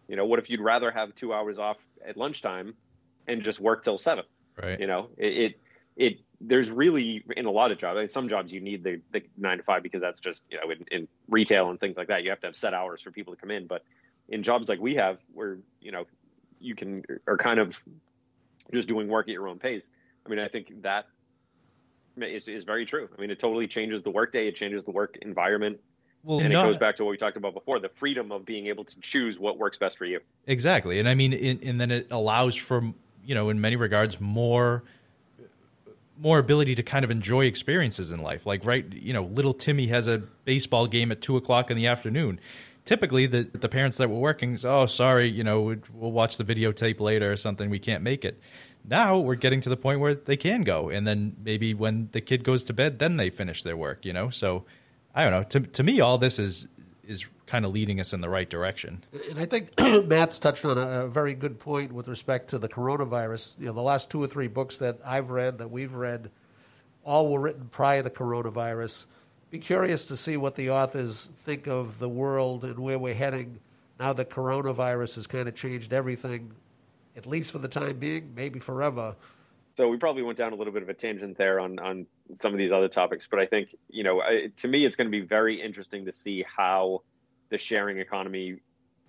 You 0.08 0.16
know, 0.16 0.24
what 0.24 0.38
if 0.38 0.48
you'd 0.48 0.60
rather 0.60 0.90
have 0.90 1.14
two 1.14 1.32
hours 1.32 1.58
off 1.58 1.76
at 2.06 2.16
lunchtime 2.16 2.74
and 3.26 3.42
just 3.42 3.60
work 3.60 3.84
till 3.84 3.98
seven? 3.98 4.24
Right. 4.60 4.80
You 4.80 4.86
know, 4.86 5.10
it, 5.18 5.36
it, 5.36 5.60
it 5.96 6.20
there's 6.40 6.70
really 6.70 7.24
in 7.36 7.46
a 7.46 7.50
lot 7.50 7.70
of 7.72 7.78
jobs. 7.78 7.96
I 7.96 8.00
mean, 8.00 8.08
some 8.08 8.28
jobs 8.28 8.52
you 8.52 8.60
need 8.60 8.82
the, 8.82 9.00
the 9.12 9.22
nine 9.36 9.58
to 9.58 9.64
five 9.64 9.82
because 9.82 10.00
that's 10.00 10.20
just 10.20 10.40
you 10.50 10.58
know 10.58 10.70
in, 10.70 10.84
in 10.90 11.08
retail 11.28 11.68
and 11.70 11.78
things 11.78 11.96
like 11.96 12.08
that. 12.08 12.24
You 12.24 12.30
have 12.30 12.40
to 12.40 12.46
have 12.46 12.56
set 12.56 12.74
hours 12.74 13.02
for 13.02 13.10
people 13.10 13.34
to 13.34 13.40
come 13.40 13.50
in. 13.50 13.66
But 13.66 13.84
in 14.28 14.42
jobs 14.42 14.68
like 14.68 14.80
we 14.80 14.94
have, 14.94 15.18
where 15.34 15.58
you 15.80 15.92
know 15.92 16.06
you 16.58 16.74
can 16.74 17.02
are 17.26 17.36
kind 17.36 17.60
of 17.60 17.78
just 18.72 18.88
doing 18.88 19.08
work 19.08 19.28
at 19.28 19.32
your 19.32 19.48
own 19.48 19.58
pace. 19.58 19.90
I 20.24 20.30
mean, 20.30 20.38
I 20.38 20.48
think 20.48 20.82
that 20.82 21.06
is, 22.22 22.48
is 22.48 22.64
very 22.64 22.84
true. 22.86 23.08
I 23.16 23.20
mean, 23.20 23.30
it 23.30 23.38
totally 23.38 23.66
changes 23.66 24.02
the 24.02 24.10
workday. 24.10 24.48
It 24.48 24.56
changes 24.56 24.84
the 24.84 24.90
work 24.90 25.16
environment. 25.22 25.80
Well, 26.24 26.40
and 26.40 26.52
not- 26.52 26.64
it 26.64 26.68
goes 26.68 26.78
back 26.78 26.96
to 26.96 27.04
what 27.04 27.10
we 27.10 27.16
talked 27.16 27.36
about 27.36 27.54
before 27.54 27.78
the 27.78 27.88
freedom 27.88 28.32
of 28.32 28.44
being 28.44 28.66
able 28.66 28.84
to 28.84 29.00
choose 29.00 29.38
what 29.38 29.58
works 29.58 29.78
best 29.78 29.96
for 29.96 30.04
you. 30.04 30.20
Exactly, 30.46 30.98
and 30.98 31.08
I 31.08 31.14
mean, 31.14 31.32
in, 31.32 31.60
and 31.62 31.80
then 31.80 31.90
it 31.90 32.08
allows 32.10 32.56
for 32.56 32.92
you 33.28 33.34
know, 33.34 33.50
in 33.50 33.60
many 33.60 33.76
regards, 33.76 34.18
more 34.18 34.82
more 36.20 36.38
ability 36.40 36.74
to 36.74 36.82
kind 36.82 37.04
of 37.04 37.12
enjoy 37.12 37.44
experiences 37.44 38.10
in 38.10 38.20
life. 38.20 38.44
Like, 38.44 38.64
right, 38.64 38.84
you 38.92 39.12
know, 39.12 39.24
little 39.24 39.54
Timmy 39.54 39.86
has 39.86 40.08
a 40.08 40.18
baseball 40.44 40.88
game 40.88 41.12
at 41.12 41.20
two 41.20 41.36
o'clock 41.36 41.70
in 41.70 41.76
the 41.76 41.86
afternoon. 41.86 42.40
Typically, 42.86 43.26
the 43.26 43.46
the 43.52 43.68
parents 43.68 43.98
that 43.98 44.08
were 44.08 44.18
working, 44.18 44.56
say, 44.56 44.66
oh, 44.68 44.86
sorry, 44.86 45.28
you 45.28 45.44
know, 45.44 45.76
we'll 45.92 46.10
watch 46.10 46.38
the 46.38 46.44
videotape 46.44 47.00
later 47.00 47.30
or 47.30 47.36
something. 47.36 47.68
We 47.68 47.78
can't 47.78 48.02
make 48.02 48.24
it. 48.24 48.40
Now 48.84 49.18
we're 49.18 49.34
getting 49.34 49.60
to 49.62 49.68
the 49.68 49.76
point 49.76 50.00
where 50.00 50.14
they 50.14 50.36
can 50.36 50.62
go, 50.62 50.88
and 50.88 51.06
then 51.06 51.36
maybe 51.42 51.74
when 51.74 52.08
the 52.12 52.20
kid 52.20 52.44
goes 52.44 52.64
to 52.64 52.72
bed, 52.72 52.98
then 52.98 53.16
they 53.16 53.30
finish 53.30 53.62
their 53.62 53.76
work. 53.76 54.04
You 54.04 54.12
know, 54.12 54.30
so 54.30 54.64
I 55.14 55.24
don't 55.24 55.32
know. 55.32 55.42
To 55.44 55.60
to 55.60 55.82
me, 55.82 56.00
all 56.00 56.18
this 56.18 56.38
is 56.38 56.68
is 57.06 57.24
kind 57.46 57.64
of 57.64 57.72
leading 57.72 57.98
us 58.00 58.12
in 58.12 58.20
the 58.20 58.28
right 58.28 58.48
direction. 58.48 59.02
And 59.30 59.38
I 59.38 59.46
think 59.46 59.78
Matt's 60.06 60.38
touched 60.38 60.64
on 60.64 60.76
a, 60.76 61.04
a 61.04 61.08
very 61.08 61.34
good 61.34 61.58
point 61.58 61.92
with 61.92 62.06
respect 62.06 62.50
to 62.50 62.58
the 62.58 62.68
coronavirus. 62.68 63.58
You 63.58 63.66
know, 63.66 63.72
the 63.72 63.82
last 63.82 64.10
two 64.10 64.22
or 64.22 64.26
three 64.26 64.48
books 64.48 64.78
that 64.78 64.98
I've 65.04 65.30
read, 65.30 65.58
that 65.58 65.70
we've 65.70 65.94
read, 65.94 66.30
all 67.04 67.32
were 67.32 67.40
written 67.40 67.68
prior 67.70 68.02
to 68.02 68.10
coronavirus. 68.10 69.06
Be 69.50 69.58
curious 69.58 70.06
to 70.06 70.16
see 70.16 70.36
what 70.36 70.56
the 70.56 70.70
authors 70.70 71.30
think 71.44 71.66
of 71.66 71.98
the 71.98 72.08
world 72.08 72.64
and 72.64 72.78
where 72.78 72.98
we're 72.98 73.14
heading 73.14 73.60
now 73.98 74.12
that 74.12 74.30
coronavirus 74.30 75.16
has 75.16 75.26
kind 75.26 75.48
of 75.48 75.54
changed 75.54 75.92
everything, 75.92 76.52
at 77.18 77.26
least 77.26 77.52
for 77.52 77.58
the 77.58 77.68
time 77.68 77.98
being, 77.98 78.32
maybe 78.34 78.60
forever. 78.60 79.16
So 79.74 79.88
we 79.88 79.96
probably 79.96 80.22
went 80.22 80.38
down 80.38 80.52
a 80.52 80.56
little 80.56 80.72
bit 80.72 80.82
of 80.82 80.88
a 80.88 80.94
tangent 80.94 81.36
there 81.36 81.60
on 81.60 81.78
on 81.78 82.06
some 82.40 82.52
of 82.52 82.58
these 82.58 82.72
other 82.72 82.88
topics, 82.88 83.28
but 83.30 83.38
I 83.38 83.46
think 83.46 83.76
you 83.90 84.02
know, 84.02 84.22
I, 84.22 84.50
to 84.56 84.68
me, 84.68 84.84
it's 84.86 84.96
going 84.96 85.06
to 85.06 85.10
be 85.10 85.20
very 85.20 85.60
interesting 85.60 86.06
to 86.06 86.12
see 86.12 86.44
how 86.44 87.02
the 87.50 87.58
sharing 87.58 87.98
economy 87.98 88.56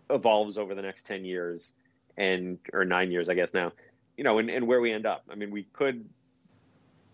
evolves 0.10 0.58
over 0.58 0.76
the 0.76 0.82
next 0.82 1.06
ten 1.06 1.24
years 1.24 1.74
and 2.18 2.58
or 2.74 2.84
nine 2.84 3.12
years, 3.12 3.30
I 3.30 3.34
guess 3.34 3.54
now, 3.54 3.72
you 4.18 4.24
know, 4.24 4.40
and, 4.40 4.50
and 4.50 4.68
where 4.68 4.82
we 4.82 4.92
end 4.92 5.06
up. 5.06 5.24
I 5.32 5.36
mean, 5.36 5.52
we 5.52 5.64
could 5.74 6.08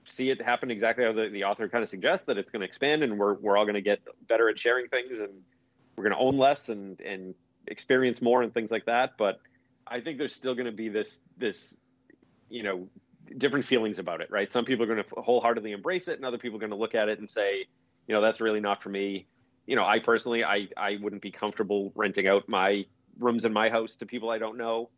see 0.06 0.30
it 0.30 0.42
happen 0.42 0.70
exactly 0.70 1.04
how 1.06 1.14
the, 1.14 1.30
the 1.30 1.44
author 1.44 1.68
kind 1.70 1.84
of 1.84 1.90
suggests 1.90 2.26
that 2.26 2.38
it's 2.38 2.52
going 2.52 2.62
to 2.62 2.68
expand, 2.68 3.04
and 3.04 3.18
we're 3.18 3.36
we're 3.36 3.58
all 3.58 3.66
going 3.66 3.76
to 3.76 3.82
get 3.82 4.00
better 4.28 4.50
at 4.50 4.60
sharing 4.60 4.88
things, 4.88 5.20
and 5.20 5.30
we're 5.96 6.04
going 6.04 6.16
to 6.16 6.20
own 6.20 6.38
less 6.38 6.70
and 6.70 7.00
and 7.02 7.34
experience 7.68 8.22
more 8.22 8.42
and 8.42 8.54
things 8.54 8.70
like 8.70 8.86
that. 8.86 9.18
But 9.18 9.40
I 9.88 10.02
think 10.02 10.18
there's 10.18 10.36
still 10.36 10.56
going 10.56 10.66
to 10.66 10.72
be 10.72 10.90
this 10.90 11.22
this 11.38 11.80
you 12.50 12.64
know 12.64 12.88
different 13.38 13.66
feelings 13.66 14.00
about 14.00 14.22
it, 14.22 14.30
right? 14.32 14.52
Some 14.52 14.66
people 14.66 14.84
are 14.84 14.88
going 14.88 15.04
to 15.04 15.22
wholeheartedly 15.22 15.72
embrace 15.72 16.08
it, 16.08 16.18
and 16.18 16.26
other 16.26 16.38
people 16.38 16.58
are 16.58 16.60
going 16.60 16.72
to 16.72 16.78
look 16.78 16.96
at 16.96 17.10
it 17.10 17.20
and 17.20 17.30
say, 17.30 17.66
you 18.08 18.16
know, 18.16 18.22
that's 18.22 18.42
really 18.42 18.60
not 18.60 18.84
for 18.84 18.90
me. 18.90 19.28
You 19.66 19.76
know, 19.76 19.86
I 19.86 20.00
personally, 20.00 20.44
I 20.44 20.68
I 20.78 20.98
wouldn't 21.02 21.22
be 21.22 21.32
comfortable 21.32 21.92
renting 21.96 22.28
out 22.28 22.48
my 22.48 22.86
rooms 23.20 23.46
in 23.46 23.54
my 23.54 23.70
house 23.70 23.96
to 23.98 24.06
people 24.06 24.30
I 24.30 24.38
don't 24.38 24.58
know. 24.58 24.90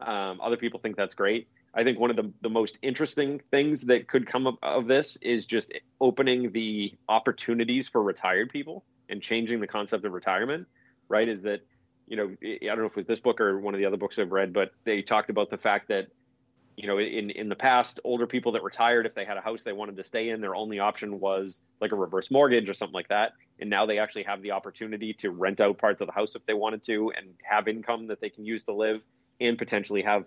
Um, 0.00 0.40
other 0.40 0.56
people 0.56 0.80
think 0.80 0.96
that's 0.96 1.14
great. 1.14 1.48
I 1.76 1.84
think 1.84 1.98
one 1.98 2.08
of 2.10 2.16
the, 2.16 2.32
the 2.40 2.48
most 2.48 2.78
interesting 2.80 3.42
things 3.50 3.82
that 3.82 4.08
could 4.08 4.26
come 4.26 4.46
of, 4.46 4.56
of 4.62 4.86
this 4.86 5.16
is 5.20 5.44
just 5.44 5.72
opening 6.00 6.52
the 6.52 6.94
opportunities 7.06 7.88
for 7.88 8.02
retired 8.02 8.48
people 8.50 8.82
and 9.10 9.20
changing 9.20 9.60
the 9.60 9.66
concept 9.66 10.06
of 10.06 10.12
retirement, 10.12 10.68
right? 11.08 11.28
Is 11.28 11.42
that, 11.42 11.60
you 12.06 12.16
know, 12.16 12.36
I 12.42 12.58
don't 12.66 12.78
know 12.78 12.86
if 12.86 12.92
it 12.92 12.96
was 12.96 13.06
this 13.06 13.20
book 13.20 13.40
or 13.40 13.58
one 13.58 13.74
of 13.74 13.78
the 13.78 13.86
other 13.86 13.96
books 13.96 14.18
I've 14.18 14.32
read, 14.32 14.52
but 14.52 14.72
they 14.84 15.02
talked 15.02 15.30
about 15.30 15.50
the 15.50 15.58
fact 15.58 15.88
that 15.88 16.08
you 16.76 16.86
know, 16.86 16.98
in 16.98 17.30
in 17.30 17.48
the 17.48 17.56
past, 17.56 18.00
older 18.04 18.26
people 18.26 18.52
that 18.52 18.62
retired, 18.62 19.06
if 19.06 19.14
they 19.14 19.24
had 19.24 19.38
a 19.38 19.40
house 19.40 19.62
they 19.62 19.72
wanted 19.72 19.96
to 19.96 20.04
stay 20.04 20.28
in, 20.28 20.42
their 20.42 20.54
only 20.54 20.78
option 20.78 21.18
was 21.18 21.62
like 21.80 21.92
a 21.92 21.96
reverse 21.96 22.30
mortgage 22.30 22.68
or 22.68 22.74
something 22.74 22.94
like 22.94 23.08
that. 23.08 23.32
And 23.58 23.70
now 23.70 23.86
they 23.86 23.98
actually 23.98 24.24
have 24.24 24.42
the 24.42 24.50
opportunity 24.50 25.14
to 25.14 25.30
rent 25.30 25.60
out 25.60 25.78
parts 25.78 26.02
of 26.02 26.06
the 26.06 26.12
house 26.12 26.34
if 26.34 26.44
they 26.44 26.52
wanted 26.52 26.82
to, 26.84 27.12
and 27.16 27.28
have 27.42 27.66
income 27.66 28.08
that 28.08 28.20
they 28.20 28.28
can 28.28 28.44
use 28.44 28.62
to 28.64 28.74
live, 28.74 29.00
and 29.40 29.56
potentially 29.56 30.02
have 30.02 30.26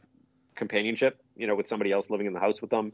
companionship, 0.56 1.22
you 1.38 1.46
know, 1.46 1.56
with 1.56 1.68
somebody 1.68 1.92
else 1.92 2.10
living 2.10 2.26
in 2.26 2.34
the 2.34 2.40
house 2.40 2.62
with 2.62 2.72
them. 2.72 2.94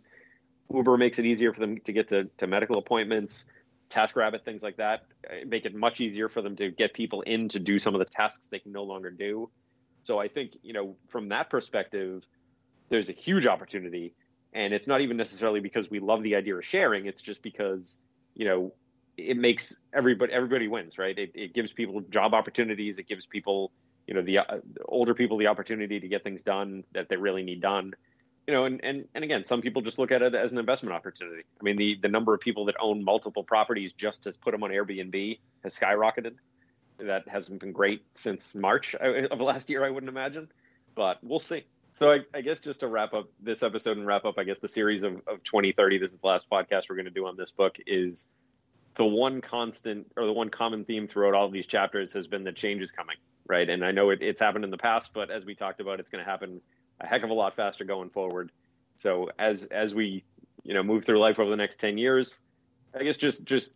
Uber 0.74 0.98
makes 0.98 1.17
it 1.17 1.26
easier 1.26 1.54
for 1.54 1.62
them 1.62 1.80
to 1.80 1.93
get 1.93 2.10
to, 2.10 2.26
to 2.38 2.48
medical 2.48 2.78
appointments, 2.78 3.45
TaskRabbit, 3.89 4.43
things 4.43 4.63
like 4.63 4.78
that. 4.78 5.04
Uh, 5.30 5.45
Make 5.48 5.65
it 5.65 5.76
much 5.76 6.02
easier 6.02 6.30
for 6.30 6.41
them 6.41 6.56
to 6.58 6.71
get 6.71 6.93
people 6.93 7.21
in 7.21 7.50
to 7.50 7.60
do 7.60 7.80
some 7.80 7.95
of 7.95 8.00
the 8.00 8.06
tasks 8.06 8.48
they 8.48 8.60
can 8.60 8.71
no 8.71 8.84
longer 8.84 9.10
do. 9.10 9.50
So 10.04 10.19
I 10.19 10.28
think, 10.28 10.58
you 10.62 10.74
know, 10.74 10.95
from 11.08 11.30
that 11.30 11.50
perspective, 11.50 12.24
there's 12.89 13.10
a 13.10 13.13
huge 13.13 13.45
opportunity 13.45 14.13
and 14.56 14.74
it's 14.74 14.88
not 14.88 15.02
even 15.02 15.17
necessarily 15.17 15.60
because 15.60 15.91
we 15.91 16.00
love 16.00 16.24
the 16.24 16.36
idea 16.36 16.56
of 16.56 16.65
sharing 16.65 17.06
it's 17.06 17.21
just 17.21 17.43
because 17.43 18.00
you 18.34 18.45
know 18.45 18.74
it 19.17 19.38
makes 19.38 19.76
everybody 19.93 20.32
everybody 20.34 20.67
wins 20.67 20.98
right 20.98 21.19
it, 21.19 21.32
it 21.36 21.54
gives 21.54 21.71
people 21.71 22.02
job 22.10 22.34
opportunities 22.34 22.98
it 22.98 23.08
gives 23.08 23.26
people 23.26 23.71
you 24.08 24.13
know 24.13 24.21
the 24.21 24.39
uh, 24.39 24.58
older 24.88 25.13
people 25.13 25.38
the 25.38 25.48
opportunity 25.48 26.00
to 26.00 26.08
get 26.08 26.24
things 26.24 26.41
done 26.41 26.84
that 26.93 27.10
they 27.10 27.17
really 27.17 27.43
need 27.43 27.62
done 27.62 27.93
you 28.47 28.53
know 28.53 28.65
and, 28.65 28.79
and 28.84 29.08
and 29.15 29.23
again 29.23 29.43
some 29.43 29.62
people 29.62 29.81
just 29.81 29.97
look 29.99 30.12
at 30.12 30.21
it 30.21 30.36
as 30.36 30.51
an 30.51 30.58
investment 30.58 30.93
opportunity. 30.95 31.43
I 31.60 31.63
mean 31.63 31.75
the 31.75 31.97
the 32.01 32.10
number 32.10 32.34
of 32.34 32.39
people 32.39 32.65
that 32.65 32.75
own 32.79 33.03
multiple 33.03 33.43
properties 33.43 33.93
just 33.93 34.23
to 34.23 34.34
put 34.34 34.51
them 34.51 34.63
on 34.63 34.71
airbnb 34.71 35.39
has 35.63 35.77
skyrocketed. 35.77 36.36
That 36.97 37.27
hasn't 37.27 37.60
been 37.60 37.73
great 37.73 38.05
since 38.15 38.55
march 38.55 38.95
of 38.95 39.41
last 39.41 39.69
year 39.69 39.84
i 39.84 39.89
wouldn't 39.89 40.10
imagine 40.10 40.47
but 40.95 41.19
we'll 41.21 41.39
see. 41.39 41.65
So 41.91 42.12
I, 42.12 42.19
I, 42.34 42.41
guess 42.41 42.60
just 42.60 42.81
to 42.81 42.88
wrap 42.88 43.13
up 43.13 43.29
this 43.39 43.63
episode 43.63 43.97
and 43.97 44.05
wrap 44.05 44.25
up, 44.25 44.38
I 44.38 44.43
guess 44.43 44.60
the 44.60 44.67
series 44.67 45.03
of, 45.03 45.15
of 45.27 45.43
2030, 45.43 45.99
this 45.99 46.12
is 46.12 46.17
the 46.17 46.27
last 46.27 46.49
podcast 46.49 46.89
we're 46.89 46.95
going 46.95 47.05
to 47.05 47.12
do 47.12 47.25
on 47.25 47.38
this 47.38 47.51
book, 47.51 47.77
is 47.86 48.27
the 48.97 49.05
one 49.05 49.41
constant 49.41 50.12
or 50.17 50.25
the 50.25 50.34
one 50.34 50.49
common 50.49 50.84
theme 50.84 51.08
throughout 51.08 51.34
all 51.34 51.45
of 51.45 51.53
these 51.53 51.67
chapters 51.67 52.13
has 52.13 52.27
been 52.27 52.43
that 52.45 52.55
change 52.55 52.81
is 52.81 52.91
coming, 52.91 53.15
right? 53.47 53.69
And 53.69 53.86
I 53.86 53.91
know 53.91 54.10
it, 54.10 54.21
it's 54.21 54.41
happened 54.41 54.65
in 54.65 54.71
the 54.71 54.77
past, 54.77 55.13
but 55.13 55.29
as 55.29 55.45
we 55.45 55.55
talked 55.55 55.79
about, 55.79 55.99
it's 55.99 56.10
going 56.10 56.23
to 56.23 56.29
happen 56.29 56.60
a 56.99 57.08
heck 57.08 57.23
of 57.23 57.29
a 57.29 57.34
lot 57.34 57.55
faster 57.55 57.84
going 57.84 58.10
forward. 58.10 58.51
So 58.95 59.29
as 59.38 59.65
as 59.65 59.93
we 59.93 60.23
you 60.63 60.73
know 60.73 60.84
move 60.84 61.05
through 61.05 61.19
life 61.19 61.39
over 61.39 61.49
the 61.49 61.55
next 61.55 61.79
10 61.79 61.97
years, 61.97 62.39
I 62.97 63.03
guess 63.03 63.17
just 63.17 63.45
just 63.45 63.73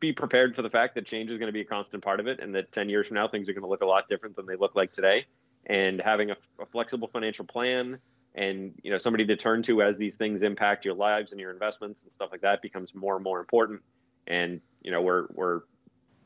be 0.00 0.12
prepared 0.12 0.56
for 0.56 0.62
the 0.62 0.70
fact 0.70 0.94
that 0.94 1.06
change 1.06 1.30
is 1.30 1.38
going 1.38 1.48
to 1.48 1.52
be 1.52 1.60
a 1.60 1.64
constant 1.64 2.02
part 2.02 2.20
of 2.20 2.26
it, 2.26 2.40
and 2.40 2.54
that 2.54 2.72
10 2.72 2.88
years 2.88 3.06
from 3.06 3.16
now 3.16 3.28
things 3.28 3.48
are 3.48 3.52
going 3.52 3.62
to 3.62 3.68
look 3.68 3.82
a 3.82 3.86
lot 3.86 4.08
different 4.08 4.36
than 4.36 4.46
they 4.46 4.56
look 4.56 4.74
like 4.74 4.92
today 4.92 5.26
and 5.66 6.00
having 6.00 6.30
a, 6.30 6.36
a, 6.60 6.66
flexible 6.66 7.08
financial 7.08 7.44
plan 7.44 7.98
and 8.34 8.72
you 8.82 8.90
know 8.90 8.98
somebody 8.98 9.26
to 9.26 9.36
turn 9.36 9.62
to 9.62 9.82
as 9.82 9.98
these 9.98 10.16
things 10.16 10.42
impact 10.42 10.84
your 10.84 10.94
lives 10.94 11.32
and 11.32 11.40
your 11.40 11.50
investments 11.50 12.02
and 12.04 12.12
stuff 12.12 12.30
like 12.30 12.40
that 12.40 12.62
becomes 12.62 12.94
more 12.94 13.16
and 13.16 13.24
more 13.24 13.40
important 13.40 13.82
and 14.26 14.60
you 14.82 14.90
know 14.90 15.02
we're 15.02 15.26
we're 15.32 15.60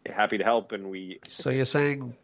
happy 0.07 0.37
to 0.39 0.45
help 0.45 0.73
and 0.73 0.89
we 0.89 1.19
so 1.27 1.51
you're 1.51 1.65
saying 1.65 2.15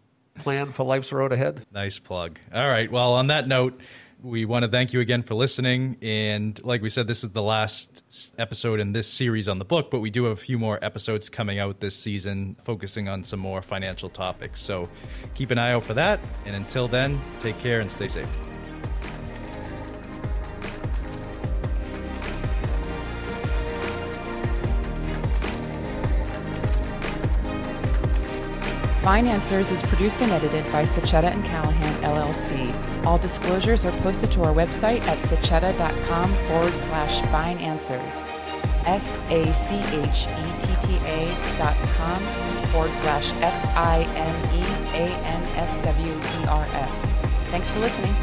plan 0.42 0.72
for 0.72 0.84
life's 0.84 1.12
road 1.12 1.32
ahead 1.32 1.64
nice 1.72 1.98
plug 1.98 2.38
all 2.54 2.68
right 2.68 2.90
well 2.90 3.14
on 3.14 3.28
that 3.28 3.46
note 3.46 3.80
we 4.22 4.44
want 4.44 4.64
to 4.64 4.70
thank 4.70 4.92
you 4.92 5.00
again 5.00 5.22
for 5.22 5.34
listening. 5.34 5.96
And 6.02 6.62
like 6.64 6.82
we 6.82 6.88
said, 6.88 7.06
this 7.06 7.24
is 7.24 7.30
the 7.30 7.42
last 7.42 8.02
episode 8.38 8.80
in 8.80 8.92
this 8.92 9.08
series 9.08 9.48
on 9.48 9.58
the 9.58 9.64
book, 9.64 9.90
but 9.90 10.00
we 10.00 10.10
do 10.10 10.24
have 10.24 10.32
a 10.32 10.40
few 10.40 10.58
more 10.58 10.78
episodes 10.82 11.28
coming 11.28 11.58
out 11.58 11.80
this 11.80 11.96
season 11.96 12.56
focusing 12.62 13.08
on 13.08 13.24
some 13.24 13.40
more 13.40 13.62
financial 13.62 14.08
topics. 14.08 14.60
So 14.60 14.88
keep 15.34 15.50
an 15.50 15.58
eye 15.58 15.72
out 15.72 15.84
for 15.84 15.94
that. 15.94 16.20
And 16.44 16.54
until 16.54 16.88
then, 16.88 17.20
take 17.40 17.58
care 17.60 17.80
and 17.80 17.90
stay 17.90 18.08
safe. 18.08 18.28
Fine 29.02 29.28
Answers 29.28 29.70
is 29.70 29.82
produced 29.82 30.20
and 30.20 30.30
edited 30.30 30.70
by 30.70 30.84
Sachetta 30.84 31.32
and 31.32 31.42
Callahan, 31.42 32.02
LLC. 32.02 33.06
All 33.06 33.16
disclosures 33.16 33.86
are 33.86 33.92
posted 34.02 34.30
to 34.32 34.42
our 34.42 34.52
website 34.54 35.00
at 35.02 35.16
sachetta.com 35.18 36.34
forward 36.34 36.74
slash 36.74 37.22
financers. 37.28 38.26
S 38.86 39.20
A 39.30 39.46
C 39.54 39.76
H 39.76 40.26
E 40.26 40.66
T 40.66 40.86
T 40.86 40.98
A 41.06 41.56
dot 41.58 41.76
com 41.96 42.22
forward 42.68 42.92
slash 42.92 43.32
F 43.40 43.76
I 43.76 44.02
N 44.16 44.54
E 44.54 44.62
A 44.96 45.06
N 45.26 45.42
S 45.56 45.78
W 45.78 46.12
E 46.12 46.46
R 46.46 46.66
S. 46.74 47.14
Thanks 47.50 47.70
for 47.70 47.78
listening. 47.78 48.14